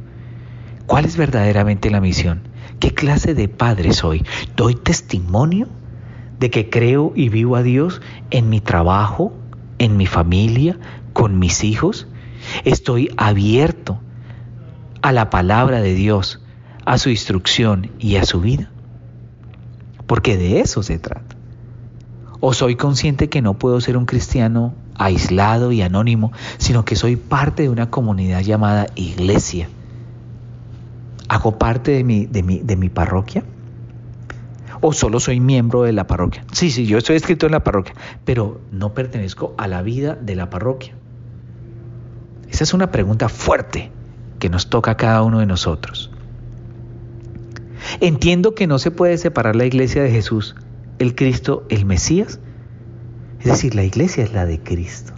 ¿Cuál 0.86 1.06
es 1.06 1.18
verdaderamente 1.18 1.90
la 1.90 2.02
misión? 2.02 2.42
¿Qué 2.80 2.94
clase 2.94 3.34
de 3.34 3.48
padre 3.48 3.94
soy? 3.94 4.24
¿Doy 4.56 4.76
testimonio 4.76 5.68
de 6.40 6.50
que 6.50 6.70
creo 6.70 7.12
y 7.16 7.30
vivo 7.30 7.56
a 7.56 7.64
Dios 7.64 8.02
en 8.32 8.50
mi 8.50 8.62
trabajo, 8.62 9.34
en 9.78 9.98
mi 9.98 10.06
familia, 10.06 10.78
con 11.14 11.40
mis 11.40 11.64
hijos? 11.64 12.08
Estoy 12.66 13.12
abierto 13.18 14.00
a 15.02 15.12
la 15.12 15.30
palabra 15.30 15.82
de 15.82 15.94
Dios, 15.94 16.42
a 16.86 16.98
su 16.98 17.10
instrucción 17.10 17.92
y 18.00 18.18
a 18.18 18.26
su 18.26 18.42
vida. 18.42 18.70
Porque 20.08 20.38
de 20.38 20.60
eso 20.60 20.84
se 20.84 21.00
trata. 21.00 21.36
O 22.40 22.54
soy 22.54 22.76
consciente 22.76 23.30
que 23.30 23.42
no 23.42 23.56
puedo 23.56 23.82
ser 23.82 23.98
un 23.98 24.06
cristiano 24.06 24.74
aislado 24.96 25.72
y 25.72 25.82
anónimo, 25.82 26.32
sino 26.58 26.86
que 26.86 26.96
soy 26.96 27.16
parte 27.16 27.64
de 27.64 27.70
una 27.70 27.90
comunidad 27.90 28.42
llamada 28.42 28.88
iglesia. 28.96 29.70
¿Hago 31.28 31.58
parte 31.58 31.92
de 31.92 32.04
mi, 32.04 32.26
de 32.26 32.44
mi, 32.44 32.60
de 32.60 32.76
mi 32.76 32.90
parroquia? 32.90 33.44
¿O 34.82 34.94
solo 34.94 35.20
soy 35.20 35.40
miembro 35.40 35.84
de 35.84 35.92
la 35.92 36.08
parroquia? 36.08 36.44
Sí, 36.54 36.72
sí, 36.72 36.86
yo 36.86 36.98
estoy 36.98 37.18
escrito 37.18 37.46
en 37.46 37.52
la 37.52 37.64
parroquia, 37.64 37.94
pero 38.24 38.62
no 38.72 38.94
pertenezco 38.94 39.54
a 39.58 39.68
la 39.68 39.82
vida 39.82 40.16
de 40.16 40.36
la 40.36 40.50
parroquia. 40.50 40.96
Esa 42.52 42.64
es 42.64 42.74
una 42.74 42.92
pregunta 42.92 43.30
fuerte 43.30 43.92
que 44.40 44.50
nos 44.50 44.70
toca 44.70 44.92
a 44.92 44.98
cada 44.98 45.24
uno 45.24 45.40
de 45.40 45.46
nosotros. 45.46 46.12
Entiendo 48.02 48.56
que 48.56 48.68
no 48.68 48.80
se 48.80 48.92
puede 48.92 49.18
separar 49.18 49.56
la 49.56 49.66
iglesia 49.66 50.04
de 50.04 50.12
Jesús, 50.12 50.56
el 51.00 51.16
Cristo, 51.16 51.66
el 51.70 51.86
Mesías. 51.86 52.40
Es 53.40 53.46
decir, 53.46 53.76
la 53.76 53.84
iglesia 53.84 54.24
es 54.24 54.34
la 54.34 54.46
de 54.46 54.60
Cristo. 54.60 55.14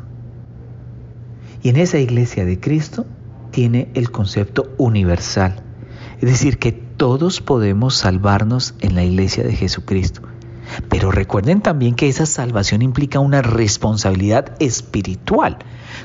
Y 1.63 1.69
en 1.69 1.77
esa 1.77 1.99
iglesia 1.99 2.45
de 2.45 2.59
Cristo 2.59 3.05
tiene 3.51 3.89
el 3.93 4.11
concepto 4.11 4.73
universal. 4.77 5.63
Es 6.21 6.29
decir, 6.29 6.57
que 6.59 6.71
todos 6.71 7.41
podemos 7.41 7.95
salvarnos 7.95 8.75
en 8.79 8.95
la 8.95 9.03
iglesia 9.03 9.43
de 9.43 9.55
Jesucristo. 9.55 10.21
Pero 10.89 11.11
recuerden 11.11 11.61
también 11.61 11.95
que 11.95 12.07
esa 12.07 12.25
salvación 12.25 12.81
implica 12.81 13.19
una 13.19 13.41
responsabilidad 13.41 14.55
espiritual 14.59 15.57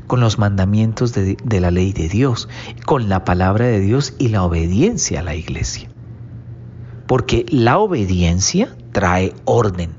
con 0.06 0.20
los 0.20 0.38
mandamientos 0.38 1.12
de, 1.12 1.60
la 1.60 1.70
ley 1.70 1.92
de 1.92 2.08
Dios, 2.08 2.48
con 2.84 3.08
la 3.08 3.24
palabra 3.24 3.66
de 3.66 3.80
Dios 3.80 4.14
y 4.18 4.28
la 4.28 4.42
obediencia 4.42 5.20
a 5.20 5.22
la 5.22 5.34
iglesia. 5.34 5.88
Porque 7.06 7.46
la 7.48 7.78
obediencia 7.78 8.74
trae 8.92 9.34
orden, 9.44 9.90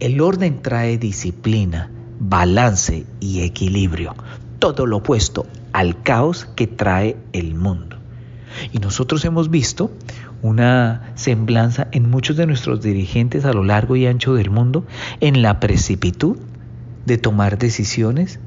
el 0.00 0.20
orden 0.20 0.62
trae 0.62 0.96
disciplina, 0.96 1.90
balance 2.18 3.04
y 3.20 3.42
equilibrio, 3.42 4.14
todo 4.58 4.86
lo 4.86 4.98
opuesto 4.98 5.46
al 5.72 6.02
caos 6.02 6.48
que 6.56 6.66
trae 6.66 7.16
el 7.32 7.54
mundo. 7.54 7.98
Y 8.72 8.78
nosotros 8.78 9.24
hemos 9.24 9.50
visto 9.50 9.90
una 10.44 11.14
semblanza 11.14 11.88
en 11.92 12.10
muchos 12.10 12.36
de 12.36 12.46
nuestros 12.46 12.82
dirigentes 12.82 13.46
a 13.46 13.54
lo 13.54 13.64
largo 13.64 13.96
y 13.96 14.04
ancho 14.04 14.34
del 14.34 14.50
mundo 14.50 14.84
en 15.20 15.40
la 15.40 15.58
precipitud 15.58 16.36
de 17.06 17.16
tomar 17.16 17.56
decisiones, 17.56 18.40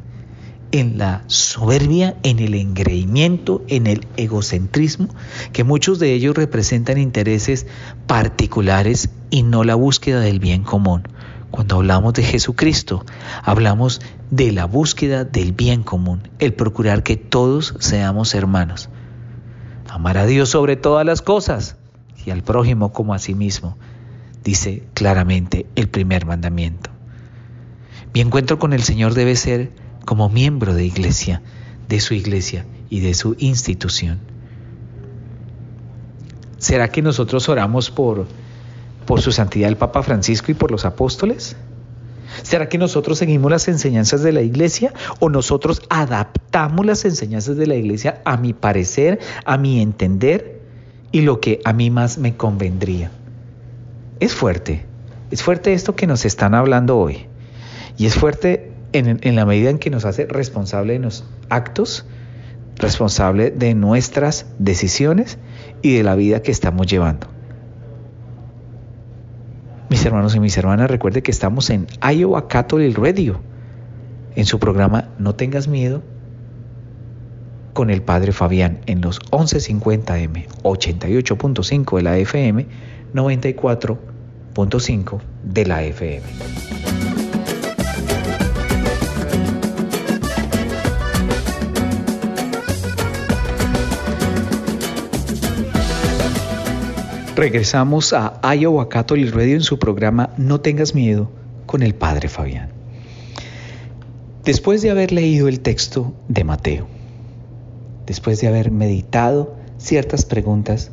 en 0.71 0.99
la 0.99 1.23
soberbia, 1.25 2.15
en 2.21 2.37
el 2.37 2.53
engreimiento, 2.53 3.63
en 3.67 3.87
el 3.87 4.05
egocentrismo, 4.15 5.07
que 5.53 5.63
muchos 5.63 5.97
de 5.97 6.13
ellos 6.13 6.35
representan 6.35 6.99
intereses 6.99 7.65
particulares 8.05 9.09
y 9.31 9.41
no 9.41 9.63
la 9.63 9.73
búsqueda 9.73 10.19
del 10.19 10.39
bien 10.39 10.61
común. 10.61 11.01
Cuando 11.49 11.77
hablamos 11.77 12.13
de 12.13 12.21
Jesucristo, 12.21 13.03
hablamos 13.41 14.01
de 14.29 14.51
la 14.51 14.65
búsqueda 14.65 15.23
del 15.23 15.51
bien 15.51 15.81
común, 15.81 16.29
el 16.37 16.53
procurar 16.53 17.01
que 17.01 17.17
todos 17.17 17.73
seamos 17.79 18.35
hermanos. 18.35 18.87
Amar 19.89 20.19
a 20.19 20.27
Dios 20.27 20.49
sobre 20.49 20.75
todas 20.75 21.03
las 21.03 21.23
cosas 21.23 21.75
y 22.27 22.31
al 22.31 22.43
prójimo 22.43 22.91
como 22.91 23.13
a 23.13 23.19
sí 23.19 23.35
mismo, 23.35 23.77
dice 24.43 24.83
claramente 24.93 25.65
el 25.75 25.87
primer 25.87 26.25
mandamiento. 26.25 26.89
Mi 28.13 28.19
encuentro 28.19 28.59
con 28.59 28.73
el 28.73 28.83
Señor 28.83 29.13
debe 29.13 29.37
ser 29.37 29.71
como 30.03 30.27
miembro 30.27 30.73
de 30.73 30.83
iglesia, 30.83 31.41
de 31.87 32.01
su 32.01 32.13
iglesia 32.13 32.65
y 32.89 32.99
de 32.99 33.13
su 33.13 33.37
institución. 33.39 34.19
¿Será 36.57 36.89
que 36.89 37.01
nosotros 37.01 37.47
oramos 37.47 37.91
por, 37.91 38.27
por 39.05 39.21
su 39.21 39.31
santidad 39.31 39.69
el 39.69 39.77
Papa 39.77 40.03
Francisco 40.03 40.51
y 40.51 40.53
por 40.53 40.69
los 40.69 40.83
apóstoles? 40.83 41.55
¿Será 42.43 42.67
que 42.67 42.77
nosotros 42.77 43.19
seguimos 43.19 43.49
las 43.49 43.69
enseñanzas 43.69 44.21
de 44.21 44.33
la 44.33 44.41
iglesia 44.41 44.93
o 45.21 45.29
nosotros 45.29 45.81
adaptamos 45.89 46.85
las 46.85 47.05
enseñanzas 47.05 47.55
de 47.55 47.67
la 47.67 47.75
iglesia 47.75 48.21
a 48.25 48.35
mi 48.35 48.51
parecer, 48.51 49.19
a 49.45 49.57
mi 49.57 49.79
entender 49.79 50.56
y 51.11 51.21
lo 51.21 51.39
que 51.39 51.61
a 51.63 51.73
mí 51.73 51.89
más 51.89 52.17
me 52.17 52.35
convendría? 52.35 53.11
Es 54.19 54.33
fuerte, 54.33 54.85
es 55.31 55.43
fuerte 55.43 55.73
esto 55.73 55.95
que 55.95 56.07
nos 56.07 56.25
están 56.25 56.55
hablando 56.55 56.97
hoy. 56.97 57.27
Y 57.97 58.05
es 58.05 58.15
fuerte 58.15 58.71
en, 58.93 59.19
en 59.21 59.35
la 59.35 59.45
medida 59.45 59.69
en 59.69 59.79
que 59.79 59.89
nos 59.89 60.05
hace 60.05 60.25
responsable 60.25 60.93
de 60.93 60.99
los 60.99 61.23
actos, 61.49 62.05
responsable 62.77 63.51
de 63.51 63.73
nuestras 63.73 64.45
decisiones 64.59 65.37
y 65.81 65.95
de 65.95 66.03
la 66.03 66.15
vida 66.15 66.41
que 66.41 66.51
estamos 66.51 66.87
llevando. 66.87 67.27
Mis 69.89 70.05
hermanos 70.05 70.35
y 70.35 70.39
mis 70.39 70.57
hermanas, 70.57 70.91
recuerde 70.91 71.23
que 71.23 71.31
estamos 71.31 71.69
en 71.69 71.87
Iowa 72.01 72.47
Catholic 72.47 72.97
Radio, 72.97 73.39
en 74.35 74.45
su 74.45 74.59
programa 74.59 75.09
No 75.17 75.35
tengas 75.35 75.67
miedo, 75.67 76.03
con 77.77 77.89
el 77.91 78.01
Padre 78.01 78.31
Fabián 78.31 78.79
en 78.87 79.01
los 79.01 79.21
1150M, 79.29 80.47
88.5 80.63 81.97
de 81.97 82.01
la 82.01 82.17
FM, 82.17 82.65
94.5 83.13 85.19
de 85.43 85.65
la 85.67 85.83
FM. 85.83 86.23
Regresamos 97.35 98.13
a 98.13 98.55
Iowa 98.55 98.89
Catholic 98.89 99.35
Radio 99.35 99.53
en 99.53 99.61
su 99.61 99.77
programa 99.77 100.31
No 100.37 100.61
tengas 100.61 100.95
miedo 100.95 101.29
con 101.67 101.83
el 101.83 101.93
Padre 101.93 102.27
Fabián. 102.27 102.69
Después 104.43 104.81
de 104.81 104.89
haber 104.89 105.11
leído 105.11 105.47
el 105.47 105.59
texto 105.59 106.15
de 106.27 106.43
Mateo, 106.43 106.96
después 108.07 108.39
de 108.41 108.47
haber 108.47 108.71
meditado 108.71 109.53
ciertas 109.77 110.25
preguntas, 110.25 110.89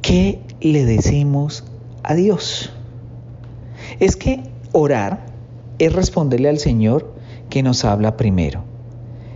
¿qué 0.00 0.40
le 0.60 0.84
decimos 0.86 1.64
a 2.02 2.14
Dios? 2.14 2.72
Es 4.00 4.16
que 4.16 4.42
orar 4.72 5.26
es 5.78 5.92
responderle 5.92 6.48
al 6.48 6.58
Señor 6.58 7.12
que 7.50 7.62
nos 7.62 7.84
habla 7.84 8.16
primero. 8.16 8.62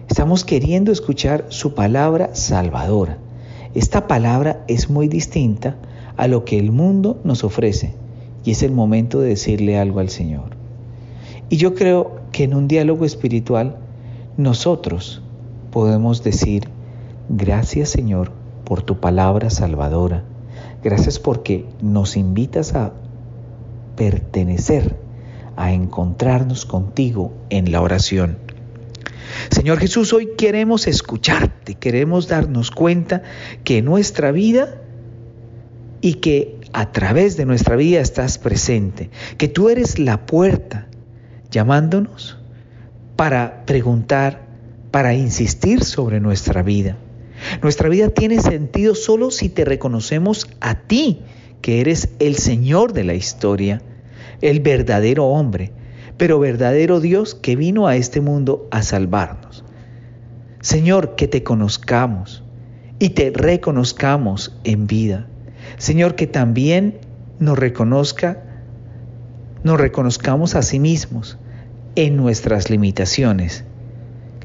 Estamos 0.09 0.45
queriendo 0.45 0.93
escuchar 0.93 1.47
su 1.49 1.75
palabra 1.75 2.31
salvadora. 2.35 3.19
Esta 3.75 4.07
palabra 4.07 4.65
es 4.69 4.89
muy 4.89 5.09
distinta 5.09 5.77
a 6.17 6.29
lo 6.29 6.45
que 6.45 6.59
el 6.59 6.73
mundo 6.73 7.21
nos 7.25 7.45
ofrece 7.45 7.95
y 8.45 8.53
es 8.53 8.63
el 8.63 8.73
momento 8.73 9.21
de 9.21 9.29
decirle 9.31 9.79
algo 9.79 10.01
al 10.01 10.11
Señor. 10.11 10.57
Y 11.49 11.57
yo 11.57 11.75
creo 11.75 12.20
que 12.33 12.45
en 12.45 12.55
un 12.55 12.69
diálogo 12.69 13.05
espiritual 13.05 13.77
nosotros 14.37 15.23
podemos 15.71 16.23
decir, 16.23 16.69
gracias 17.29 17.91
Señor 17.91 18.33
por 18.65 18.83
tu 18.83 19.01
palabra 19.01 19.51
salvadora. 19.51 20.25
Gracias 20.83 21.19
porque 21.19 21.67
nos 21.83 22.17
invitas 22.17 22.75
a 22.75 22.93
pertenecer, 23.97 24.97
a 25.57 25.73
encontrarnos 25.73 26.65
contigo 26.65 27.33
en 27.51 27.71
la 27.71 27.83
oración. 27.83 28.39
Señor 29.51 29.79
Jesús, 29.79 30.13
hoy 30.13 30.31
queremos 30.39 30.87
escucharte, 30.87 31.75
queremos 31.75 32.29
darnos 32.29 32.71
cuenta 32.71 33.23
que 33.65 33.83
nuestra 33.83 34.33
vida 34.33 34.81
y 36.01 36.15
que 36.15 36.59
a 36.73 36.93
través 36.93 37.37
de 37.37 37.47
nuestra 37.47 37.77
vida 37.77 38.01
estás 38.01 38.39
presente, 38.39 39.11
que 39.37 39.49
tú 39.49 39.69
eres 39.69 39.99
la 39.99 40.25
puerta 40.27 40.87
llamándonos 41.51 42.39
para 43.17 43.65
preguntar, 43.67 44.47
para 44.91 45.15
insistir 45.15 45.85
sobre 45.85 46.21
nuestra 46.21 46.63
vida. 46.63 46.97
Nuestra 47.63 47.89
vida 47.89 48.09
tiene 48.09 48.41
sentido 48.41 48.95
solo 48.95 49.31
si 49.31 49.49
te 49.49 49.65
reconocemos 49.65 50.49
a 50.61 50.75
ti, 50.75 51.21
que 51.63 51.81
eres 51.81 52.11
el 52.19 52.37
Señor 52.37 52.93
de 52.93 53.05
la 53.05 53.15
historia, 53.15 53.83
el 54.41 54.61
verdadero 54.61 55.27
hombre, 55.27 55.73
pero 56.17 56.39
verdadero 56.39 57.01
Dios 57.01 57.35
que 57.35 57.57
vino 57.57 57.87
a 57.87 57.97
este 57.97 58.21
mundo 58.21 58.69
a 58.71 58.83
salvarnos. 58.83 59.65
Señor, 60.61 61.15
que 61.15 61.29
te 61.29 61.43
conozcamos 61.43 62.43
y 62.99 63.11
te 63.11 63.31
reconozcamos 63.31 64.55
en 64.65 64.87
vida. 64.87 65.27
Señor, 65.79 66.15
que 66.15 66.27
también 66.27 66.99
nos 67.39 67.59
reconozca, 67.59 68.45
nos 69.65 69.79
reconozcamos 69.79 70.55
a 70.55 70.63
sí 70.63 70.79
mismos 70.79 71.39
en 71.97 72.17
nuestras 72.17 72.71
limitaciones, 72.71 73.65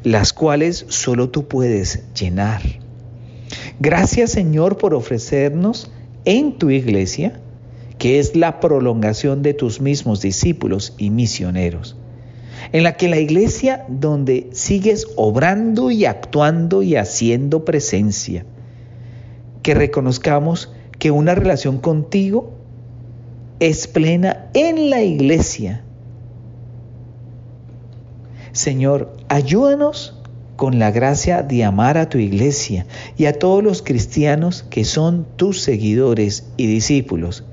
las 0.04 0.34
cuales 0.34 0.86
solo 0.90 1.30
tú 1.30 1.48
puedes 1.48 2.04
llenar. 2.14 2.62
Gracias, 3.80 4.32
Señor, 4.32 4.78
por 4.78 4.94
ofrecernos 4.94 5.92
en 6.26 6.58
tu 6.58 6.70
iglesia 6.70 7.40
que 7.98 8.20
es 8.20 8.36
la 8.36 8.60
prolongación 8.60 9.42
de 9.42 9.54
tus 9.54 9.80
mismos 9.80 10.22
discípulos 10.22 10.94
y 10.98 11.10
misioneros, 11.10 11.96
en 12.72 12.84
la 12.84 12.98
que 12.98 13.08
la 13.08 13.20
iglesia 13.20 13.86
donde 13.88 14.50
sigues 14.52 15.08
obrando 15.16 15.92
y 15.92 16.06
actuando 16.06 16.82
y 16.82 16.96
haciendo 16.96 17.64
presencia, 17.64 18.46
que 19.64 19.74
reconozcamos 19.74 20.74
que 21.00 21.12
una 21.12 21.36
relación 21.36 21.78
contigo 21.78 22.55
es 23.60 23.88
plena 23.88 24.48
en 24.54 24.90
la 24.90 25.02
iglesia. 25.02 25.84
Señor, 28.52 29.16
ayúdanos 29.28 30.20
con 30.56 30.80
la 30.80 30.92
gracia 30.92 31.44
de 31.44 31.64
amar 31.64 31.98
a 31.98 32.10
tu 32.10 32.18
iglesia 32.18 32.86
y 33.18 33.26
a 33.26 33.38
todos 33.38 33.64
los 33.64 33.82
cristianos 33.82 34.64
que 34.64 34.86
son 34.86 35.26
tus 35.36 35.62
seguidores 35.62 36.48
y 36.58 36.68
discípulos 36.68 37.44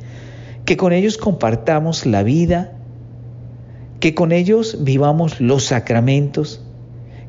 que 0.65 0.77
con 0.77 0.93
ellos 0.93 1.19
compartamos 1.19 2.07
la 2.07 2.23
vida, 2.23 2.73
que 3.99 4.15
con 4.15 4.31
ellos 4.31 4.85
vivamos 4.85 5.41
los 5.41 5.65
sacramentos, 5.65 6.65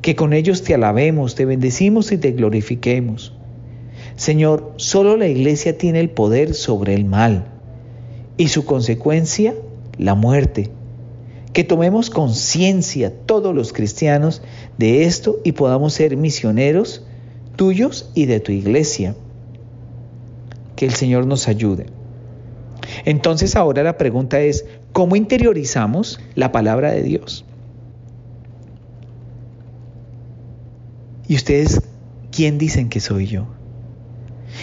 que 0.04 0.16
con 0.16 0.34
ellos 0.34 0.62
te 0.62 0.76
alabemos, 0.76 1.34
te 1.34 1.46
bendecimos 1.46 2.12
y 2.12 2.18
te 2.18 2.32
glorifiquemos. 2.32 3.34
Señor, 4.16 4.74
solo 4.78 5.18
la 5.18 5.28
iglesia 5.28 5.78
tiene 5.80 6.00
el 6.00 6.12
poder 6.12 6.54
sobre 6.54 6.94
el 6.94 7.06
mal 7.06 7.53
y 8.38 8.48
su 8.48 8.66
consecuencia, 8.66 9.54
la 9.98 10.16
muerte. 10.16 10.72
Que 11.54 11.64
tomemos 11.64 12.10
conciencia 12.10 13.14
todos 13.26 13.54
los 13.54 13.74
cristianos 13.74 14.42
de 14.78 15.04
esto 15.04 15.40
y 15.44 15.52
podamos 15.52 15.94
ser 15.94 16.18
misioneros 16.18 17.06
tuyos 17.56 18.10
y 18.16 18.26
de 18.26 18.40
tu 18.40 18.52
iglesia. 18.52 19.16
Que 20.76 20.86
el 20.86 20.94
Señor 20.94 21.28
nos 21.28 21.48
ayude. 21.48 21.86
Entonces 23.06 23.56
ahora 23.56 23.84
la 23.84 23.98
pregunta 23.98 24.42
es, 24.42 24.66
¿cómo 24.92 25.16
interiorizamos 25.16 26.20
la 26.36 26.52
palabra 26.52 26.92
de 26.92 27.04
Dios? 27.04 27.46
¿Y 31.28 31.36
ustedes 31.36 31.82
quién 32.32 32.58
dicen 32.58 32.90
que 32.90 33.00
soy 33.00 33.28
yo? 33.28 33.46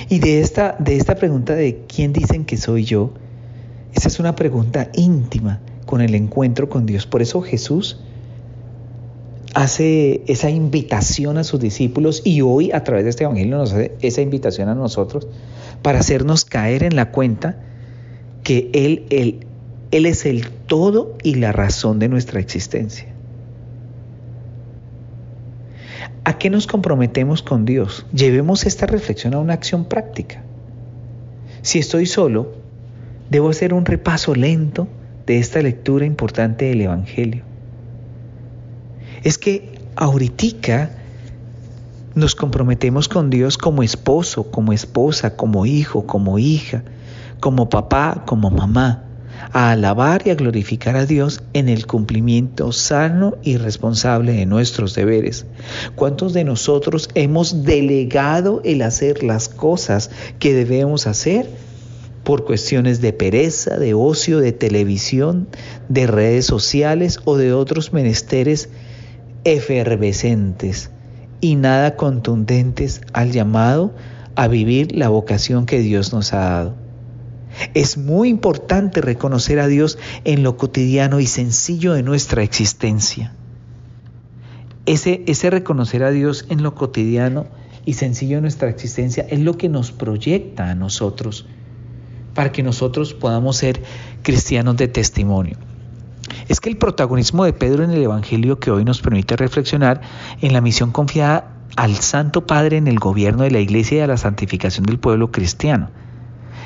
Y 0.09 0.18
de 0.18 0.40
esta, 0.40 0.76
de 0.78 0.96
esta 0.96 1.14
pregunta 1.14 1.54
de 1.54 1.83
quién 1.87 2.12
dicen 2.12 2.44
que 2.44 2.56
soy 2.56 2.85
yo, 2.85 3.12
esa 3.94 4.09
es 4.09 4.20
una 4.20 4.37
pregunta 4.37 4.90
íntima 4.94 5.61
con 5.87 6.00
el 6.00 6.14
encuentro 6.14 6.68
con 6.68 6.87
Dios. 6.87 7.07
Por 7.07 7.22
eso 7.22 7.42
Jesús 7.42 7.98
hace 9.55 10.22
esa 10.26 10.50
invitación 10.50 11.38
a 11.38 11.44
sus 11.44 11.61
discípulos 11.61 12.22
y 12.24 12.40
hoy 12.40 12.70
a 12.72 12.85
través 12.85 13.05
de 13.05 13.11
este 13.11 13.24
Evangelio 13.24 13.57
nos 13.59 13.72
hace 13.72 13.92
esa 14.00 14.20
invitación 14.20 14.68
a 14.68 14.74
nosotros 14.74 15.26
para 15.83 15.98
hacernos 15.98 16.44
caer 16.44 16.85
en 16.85 16.94
la 16.94 17.11
cuenta 17.11 17.59
que 18.44 18.70
Él, 18.72 19.07
él, 19.11 19.46
él 19.90 20.07
es 20.07 20.24
el 20.26 20.48
todo 20.50 21.16
y 21.22 21.35
la 21.35 21.53
razón 21.53 21.98
de 21.98 22.09
nuestra 22.09 22.40
existencia. 22.40 23.09
¿A 26.22 26.38
qué 26.38 26.50
nos 26.50 26.66
comprometemos 26.66 27.42
con 27.42 27.64
Dios? 27.64 28.07
Llevemos 28.12 28.66
esta 28.66 28.87
reflexión 28.87 29.35
a 29.35 29.38
una 29.38 29.55
acción 29.55 29.87
práctica. 29.87 30.42
Si 31.62 31.79
estoy 31.79 32.07
solo, 32.07 32.59
debo 33.30 33.50
hacer 33.50 33.72
un 33.72 33.86
repaso 33.86 34.34
lento 34.34 34.88
de 35.26 35.38
esta 35.38 35.62
lectura 35.62 36.04
importante 36.04 36.66
del 36.66 36.82
Evangelio. 36.82 37.44
Es 39.22 39.38
que 39.38 39.72
ahorita 39.96 40.90
nos 42.14 42.34
comprometemos 42.34 43.08
con 43.08 43.30
Dios 43.30 43.56
como 43.56 43.82
esposo, 43.82 44.50
como 44.50 44.72
esposa, 44.72 45.36
como 45.36 45.64
hijo, 45.64 46.06
como 46.06 46.38
hija, 46.38 46.82
como 47.38 47.68
papá, 47.68 48.24
como 48.26 48.50
mamá 48.50 49.04
a 49.52 49.70
alabar 49.70 50.22
y 50.26 50.30
a 50.30 50.34
glorificar 50.34 50.96
a 50.96 51.06
Dios 51.06 51.42
en 51.54 51.68
el 51.68 51.86
cumplimiento 51.86 52.72
sano 52.72 53.36
y 53.42 53.56
responsable 53.56 54.32
de 54.32 54.46
nuestros 54.46 54.94
deberes. 54.94 55.46
¿Cuántos 55.94 56.32
de 56.32 56.44
nosotros 56.44 57.08
hemos 57.14 57.64
delegado 57.64 58.60
el 58.64 58.82
hacer 58.82 59.22
las 59.22 59.48
cosas 59.48 60.10
que 60.38 60.54
debemos 60.54 61.06
hacer 61.06 61.48
por 62.30 62.44
cuestiones 62.44 63.00
de 63.00 63.12
pereza, 63.12 63.76
de 63.76 63.92
ocio, 63.92 64.38
de 64.38 64.52
televisión, 64.52 65.48
de 65.88 66.06
redes 66.06 66.46
sociales 66.46 67.18
o 67.24 67.36
de 67.36 67.52
otros 67.52 67.92
menesteres 67.92 68.68
efervescentes 69.42 70.92
y 71.40 71.56
nada 71.56 71.96
contundentes 71.96 73.00
al 73.12 73.32
llamado 73.32 73.96
a 74.36 74.46
vivir 74.46 74.94
la 74.94 75.08
vocación 75.08 75.66
que 75.66 75.80
Dios 75.80 76.12
nos 76.12 76.32
ha 76.32 76.38
dado? 76.38 76.76
Es 77.74 77.98
muy 77.98 78.28
importante 78.28 79.00
reconocer 79.00 79.58
a 79.58 79.66
Dios 79.66 79.98
en 80.22 80.44
lo 80.44 80.56
cotidiano 80.56 81.18
y 81.18 81.26
sencillo 81.26 81.94
de 81.94 82.04
nuestra 82.04 82.44
existencia. 82.44 83.34
Ese, 84.86 85.24
ese 85.26 85.50
reconocer 85.50 86.04
a 86.04 86.12
Dios 86.12 86.46
en 86.48 86.62
lo 86.62 86.76
cotidiano 86.76 87.48
y 87.84 87.94
sencillo 87.94 88.36
de 88.36 88.42
nuestra 88.42 88.70
existencia 88.70 89.26
es 89.28 89.40
lo 89.40 89.58
que 89.58 89.68
nos 89.68 89.90
proyecta 89.90 90.70
a 90.70 90.76
nosotros 90.76 91.48
para 92.34 92.52
que 92.52 92.62
nosotros 92.62 93.14
podamos 93.14 93.56
ser 93.56 93.82
cristianos 94.22 94.76
de 94.76 94.88
testimonio. 94.88 95.56
Es 96.48 96.60
que 96.60 96.68
el 96.68 96.76
protagonismo 96.76 97.44
de 97.44 97.52
Pedro 97.52 97.84
en 97.84 97.90
el 97.90 98.02
Evangelio 98.02 98.58
que 98.58 98.70
hoy 98.70 98.84
nos 98.84 99.00
permite 99.00 99.36
reflexionar 99.36 100.00
en 100.40 100.52
la 100.52 100.60
misión 100.60 100.90
confiada 100.92 101.52
al 101.76 101.96
Santo 101.96 102.46
Padre 102.46 102.76
en 102.76 102.88
el 102.88 102.98
gobierno 102.98 103.44
de 103.44 103.50
la 103.50 103.60
Iglesia 103.60 103.98
y 103.98 104.00
a 104.00 104.06
la 104.06 104.16
santificación 104.16 104.84
del 104.84 104.98
pueblo 104.98 105.30
cristiano 105.30 105.90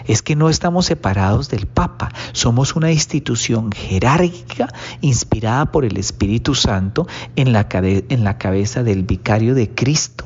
es 0.07 0.23
que 0.23 0.37
no 0.37 0.49
estamos 0.49 0.87
separados 0.87 1.49
del 1.49 1.67
Papa, 1.67 2.11
somos 2.33 2.77
una 2.77 2.93
institución 2.93 3.73
jerárquica 3.73 4.69
inspirada 5.01 5.67
por 5.67 5.85
el 5.85 5.97
Espíritu 5.97 6.55
Santo 6.55 7.07
en 7.37 7.53
la, 7.53 7.67
en 7.73 8.25
la 8.25 8.39
cabeza 8.39 8.83
del 8.83 9.05
vicario 9.05 9.55
de 9.55 9.71
Cristo, 9.75 10.25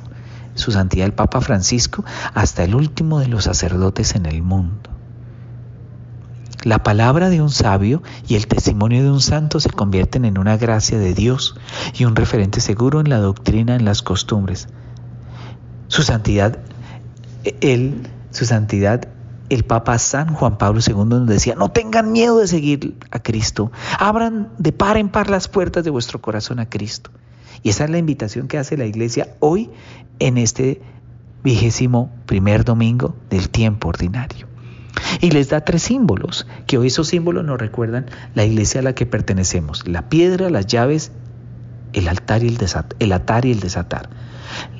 su 0.54 0.72
santidad 0.72 1.06
el 1.06 1.14
Papa 1.14 1.40
Francisco, 1.40 2.04
hasta 2.34 2.64
el 2.64 2.74
último 2.74 3.20
de 3.20 3.28
los 3.28 3.44
sacerdotes 3.44 4.14
en 4.14 4.26
el 4.26 4.42
mundo. 4.42 4.97
La 6.64 6.82
palabra 6.82 7.30
de 7.30 7.40
un 7.40 7.50
sabio 7.50 8.02
y 8.26 8.34
el 8.34 8.48
testimonio 8.48 9.02
de 9.02 9.10
un 9.10 9.20
santo 9.20 9.60
se 9.60 9.70
convierten 9.70 10.24
en 10.24 10.38
una 10.38 10.56
gracia 10.56 10.98
de 10.98 11.14
Dios 11.14 11.54
y 11.94 12.04
un 12.04 12.16
referente 12.16 12.60
seguro 12.60 13.00
en 13.00 13.08
la 13.08 13.18
doctrina, 13.18 13.76
en 13.76 13.84
las 13.84 14.02
costumbres. 14.02 14.68
Su 15.86 16.02
santidad, 16.02 16.58
él, 17.60 18.08
su 18.30 18.44
santidad 18.44 19.08
el 19.48 19.64
Papa 19.64 19.98
San 19.98 20.34
Juan 20.34 20.58
Pablo 20.58 20.80
II 20.86 20.94
nos 20.94 21.26
decía, 21.26 21.54
no 21.54 21.70
tengan 21.70 22.12
miedo 22.12 22.38
de 22.38 22.46
seguir 22.46 22.96
a 23.10 23.20
Cristo, 23.20 23.72
abran 23.98 24.50
de 24.58 24.72
par 24.72 24.96
en 24.96 25.08
par 25.08 25.30
las 25.30 25.48
puertas 25.48 25.84
de 25.84 25.90
vuestro 25.90 26.20
corazón 26.20 26.58
a 26.58 26.68
Cristo. 26.68 27.10
Y 27.62 27.70
esa 27.70 27.84
es 27.84 27.90
la 27.90 27.98
invitación 27.98 28.48
que 28.48 28.58
hace 28.58 28.76
la 28.76 28.84
iglesia 28.84 29.36
hoy 29.40 29.70
en 30.18 30.38
este 30.38 30.82
vigésimo 31.42 32.10
primer 32.26 32.64
domingo 32.64 33.14
del 33.30 33.48
tiempo 33.48 33.88
ordinario. 33.88 34.47
Y 35.20 35.30
les 35.30 35.48
da 35.48 35.60
tres 35.60 35.82
símbolos, 35.82 36.46
que 36.66 36.78
hoy 36.78 36.88
esos 36.88 37.08
símbolos 37.08 37.44
nos 37.44 37.58
recuerdan 37.58 38.06
la 38.34 38.44
iglesia 38.44 38.80
a 38.80 38.84
la 38.84 38.94
que 38.94 39.06
pertenecemos, 39.06 39.86
la 39.86 40.08
piedra, 40.08 40.50
las 40.50 40.66
llaves, 40.66 41.12
el 41.92 42.08
altar 42.08 42.42
y 42.44 42.48
el, 42.48 42.58
el 42.98 43.12
atar 43.12 43.44
y 43.44 43.52
el 43.52 43.60
desatar. 43.60 44.08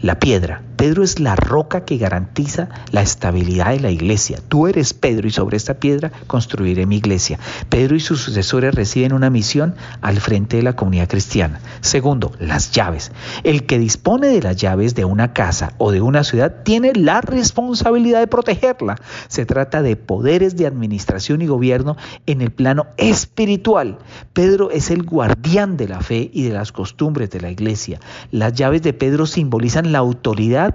La 0.03 0.19
piedra. 0.19 0.63
Pedro 0.79 1.03
es 1.03 1.19
la 1.19 1.35
roca 1.35 1.85
que 1.85 1.97
garantiza 1.97 2.69
la 2.93 3.03
estabilidad 3.03 3.71
de 3.71 3.81
la 3.81 3.91
iglesia. 3.91 4.39
Tú 4.47 4.69
eres 4.69 4.95
Pedro 4.95 5.27
y 5.27 5.33
sobre 5.33 5.57
esta 5.57 5.81
piedra 5.81 6.13
construiré 6.29 6.87
mi 6.87 6.99
iglesia. 6.99 7.41
Pedro 7.69 7.97
y 7.97 8.01
sus 8.01 8.21
sucesores 8.21 8.77
reciben 8.77 9.13
una 9.13 9.29
misión 9.29 9.75
al 10.03 10.21
frente 10.21 10.59
de 10.59 10.63
la 10.63 10.77
comunidad 10.77 11.09
cristiana. 11.09 11.59
Segundo, 11.81 12.31
las 12.39 12.71
llaves. 12.71 13.11
El 13.43 13.67
que 13.67 13.81
dispone 13.81 14.29
de 14.29 14.41
las 14.41 14.55
llaves 14.55 14.95
de 14.95 15.05
una 15.05 15.33
casa 15.33 15.73
o 15.79 15.91
de 15.91 16.01
una 16.01 16.23
ciudad 16.23 16.63
tiene 16.63 16.93
la 16.95 17.23
responsabilidad 17.23 18.21
de 18.21 18.29
protegerla. 18.29 19.01
Se 19.27 19.47
trata 19.47 19.83
de 19.83 19.97
poderes 19.97 20.57
de 20.57 20.69
administración 20.69 21.43
y 21.43 21.49
gobierno 21.49 21.97
en 22.27 22.41
el 22.41 22.53
plano 22.53 22.87
espiritual. 22.99 23.99
Pedro 24.33 24.71
es 24.71 24.93
el 24.93 25.03
guardián 25.03 25.77
de 25.77 25.89
la 25.89 26.03
fe 26.03 26.31
y 26.33 26.45
de 26.45 26.55
las 26.55 26.71
costumbres 26.71 27.31
de 27.31 27.41
la 27.41 27.51
iglesia. 27.51 27.99
Las 28.31 28.53
llaves 28.53 28.83
de 28.83 28.93
Pedro 28.93 29.27
simbolizan 29.27 29.91
la 29.91 30.03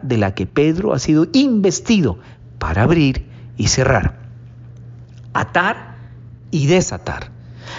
de 0.02 0.18
la 0.18 0.34
que 0.34 0.46
Pedro 0.46 0.94
ha 0.94 1.00
sido 1.00 1.28
investido 1.34 2.18
para 2.58 2.84
abrir 2.84 3.26
y 3.58 3.68
cerrar, 3.68 4.18
atar 5.34 5.96
y 6.52 6.68
desatar. 6.68 7.32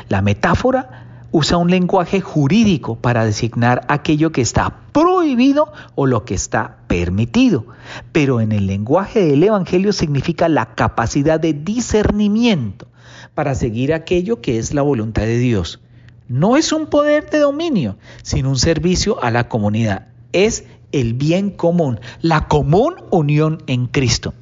La 0.08 0.22
metáfora 0.22 1.04
usa 1.30 1.56
un 1.56 1.68
lenguaje 1.68 2.20
jurídico 2.20 2.96
para 2.96 3.24
designar 3.24 3.84
aquello 3.88 4.30
que 4.30 4.40
está 4.40 4.82
prohibido 4.92 5.72
o 5.96 6.06
lo 6.06 6.24
que 6.24 6.34
está 6.34 6.76
permitido, 6.86 7.66
pero 8.12 8.40
en 8.40 8.52
el 8.52 8.68
lenguaje 8.68 9.26
del 9.26 9.42
Evangelio 9.42 9.92
significa 9.92 10.48
la 10.48 10.76
capacidad 10.76 11.40
de 11.40 11.52
discernimiento 11.52 12.86
para 13.34 13.56
seguir 13.56 13.92
aquello 13.92 14.40
que 14.40 14.58
es 14.58 14.74
la 14.74 14.82
voluntad 14.82 15.22
de 15.22 15.38
Dios. 15.38 15.80
No 16.28 16.56
es 16.56 16.72
un 16.72 16.86
poder 16.86 17.28
de 17.30 17.40
dominio, 17.40 17.96
sino 18.22 18.50
un 18.50 18.56
servicio 18.56 19.22
a 19.22 19.32
la 19.32 19.48
comunidad. 19.48 20.06
Es 20.32 20.64
el 20.94 21.14
bien 21.14 21.50
común, 21.50 22.00
la 22.22 22.46
común 22.46 22.94
unión 23.10 23.62
en 23.66 23.86
Cristo. 23.86 24.32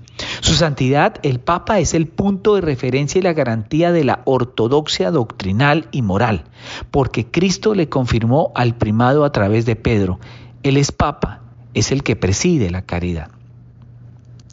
Su 0.41 0.55
santidad, 0.55 1.15
el 1.23 1.41
Papa, 1.41 1.81
es 1.81 1.95
el 1.95 2.07
punto 2.07 2.55
de 2.55 2.61
referencia 2.61 3.19
y 3.19 3.23
la 3.23 3.33
garantía 3.33 3.91
de 3.91 4.05
la 4.05 4.21
ortodoxia 4.27 5.11
doctrinal 5.11 5.89
y 5.93 6.03
moral, 6.03 6.45
porque 6.91 7.27
Cristo 7.27 7.75
le 7.75 7.89
confirmó 7.89 8.53
al 8.55 8.77
primado 8.77 9.25
a 9.25 9.33
través 9.33 9.65
de 9.65 9.77
Pedro. 9.77 10.21
Él 10.63 10.77
es 10.77 10.93
Papa, 10.93 11.41
es 11.73 11.91
el 11.91 12.03
que 12.03 12.17
preside 12.17 12.71
la 12.71 12.83
caridad. 12.83 13.31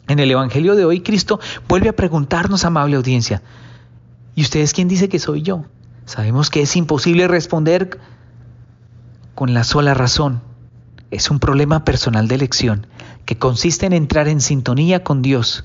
En 0.08 0.18
el 0.18 0.30
Evangelio 0.30 0.76
de 0.76 0.86
hoy, 0.86 1.02
Cristo 1.02 1.38
vuelve 1.68 1.90
a 1.90 1.96
preguntarnos, 1.96 2.64
amable 2.64 2.96
audiencia, 2.96 3.42
¿y 4.34 4.40
ustedes 4.40 4.72
quién 4.72 4.88
dice 4.88 5.10
que 5.10 5.18
soy 5.18 5.42
yo? 5.42 5.66
Sabemos 6.06 6.48
que 6.48 6.62
es 6.62 6.74
imposible 6.76 7.28
responder 7.28 8.00
con 9.34 9.52
la 9.52 9.64
sola 9.64 9.92
razón, 9.92 10.40
es 11.10 11.30
un 11.30 11.40
problema 11.40 11.84
personal 11.84 12.28
de 12.28 12.36
elección 12.36 12.86
que 13.24 13.36
consiste 13.36 13.86
en 13.86 13.92
entrar 13.92 14.28
en 14.28 14.40
sintonía 14.40 15.02
con 15.02 15.22
Dios, 15.22 15.64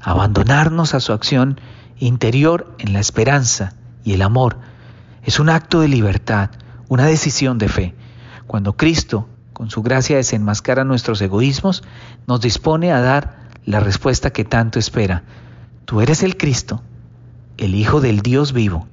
abandonarnos 0.00 0.94
a 0.94 1.00
su 1.00 1.12
acción 1.12 1.60
interior 1.98 2.74
en 2.78 2.92
la 2.92 3.00
esperanza 3.00 3.74
y 4.04 4.14
el 4.14 4.22
amor. 4.22 4.58
Es 5.24 5.40
un 5.40 5.50
acto 5.50 5.80
de 5.80 5.88
libertad, 5.88 6.50
una 6.88 7.04
decisión 7.04 7.58
de 7.58 7.68
fe. 7.68 7.94
Cuando 8.46 8.76
Cristo, 8.76 9.28
con 9.52 9.70
su 9.70 9.82
gracia 9.82 10.16
desenmascara 10.16 10.84
nuestros 10.84 11.20
egoísmos, 11.20 11.82
nos 12.26 12.40
dispone 12.40 12.92
a 12.92 13.00
dar 13.00 13.48
la 13.66 13.80
respuesta 13.80 14.30
que 14.30 14.44
tanto 14.44 14.78
espera. 14.78 15.24
Tú 15.84 16.00
eres 16.00 16.22
el 16.22 16.36
Cristo, 16.36 16.82
el 17.58 17.74
Hijo 17.74 18.00
del 18.00 18.20
Dios 18.20 18.52
vivo. 18.52 18.86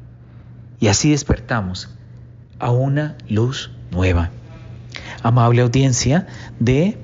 Y 0.79 0.87
así 0.87 1.11
despertamos 1.11 1.89
a 2.59 2.71
una 2.71 3.15
luz 3.29 3.71
nueva 3.91 4.31
amable 5.25 5.63
audiencia 5.63 6.27
de 6.59 6.97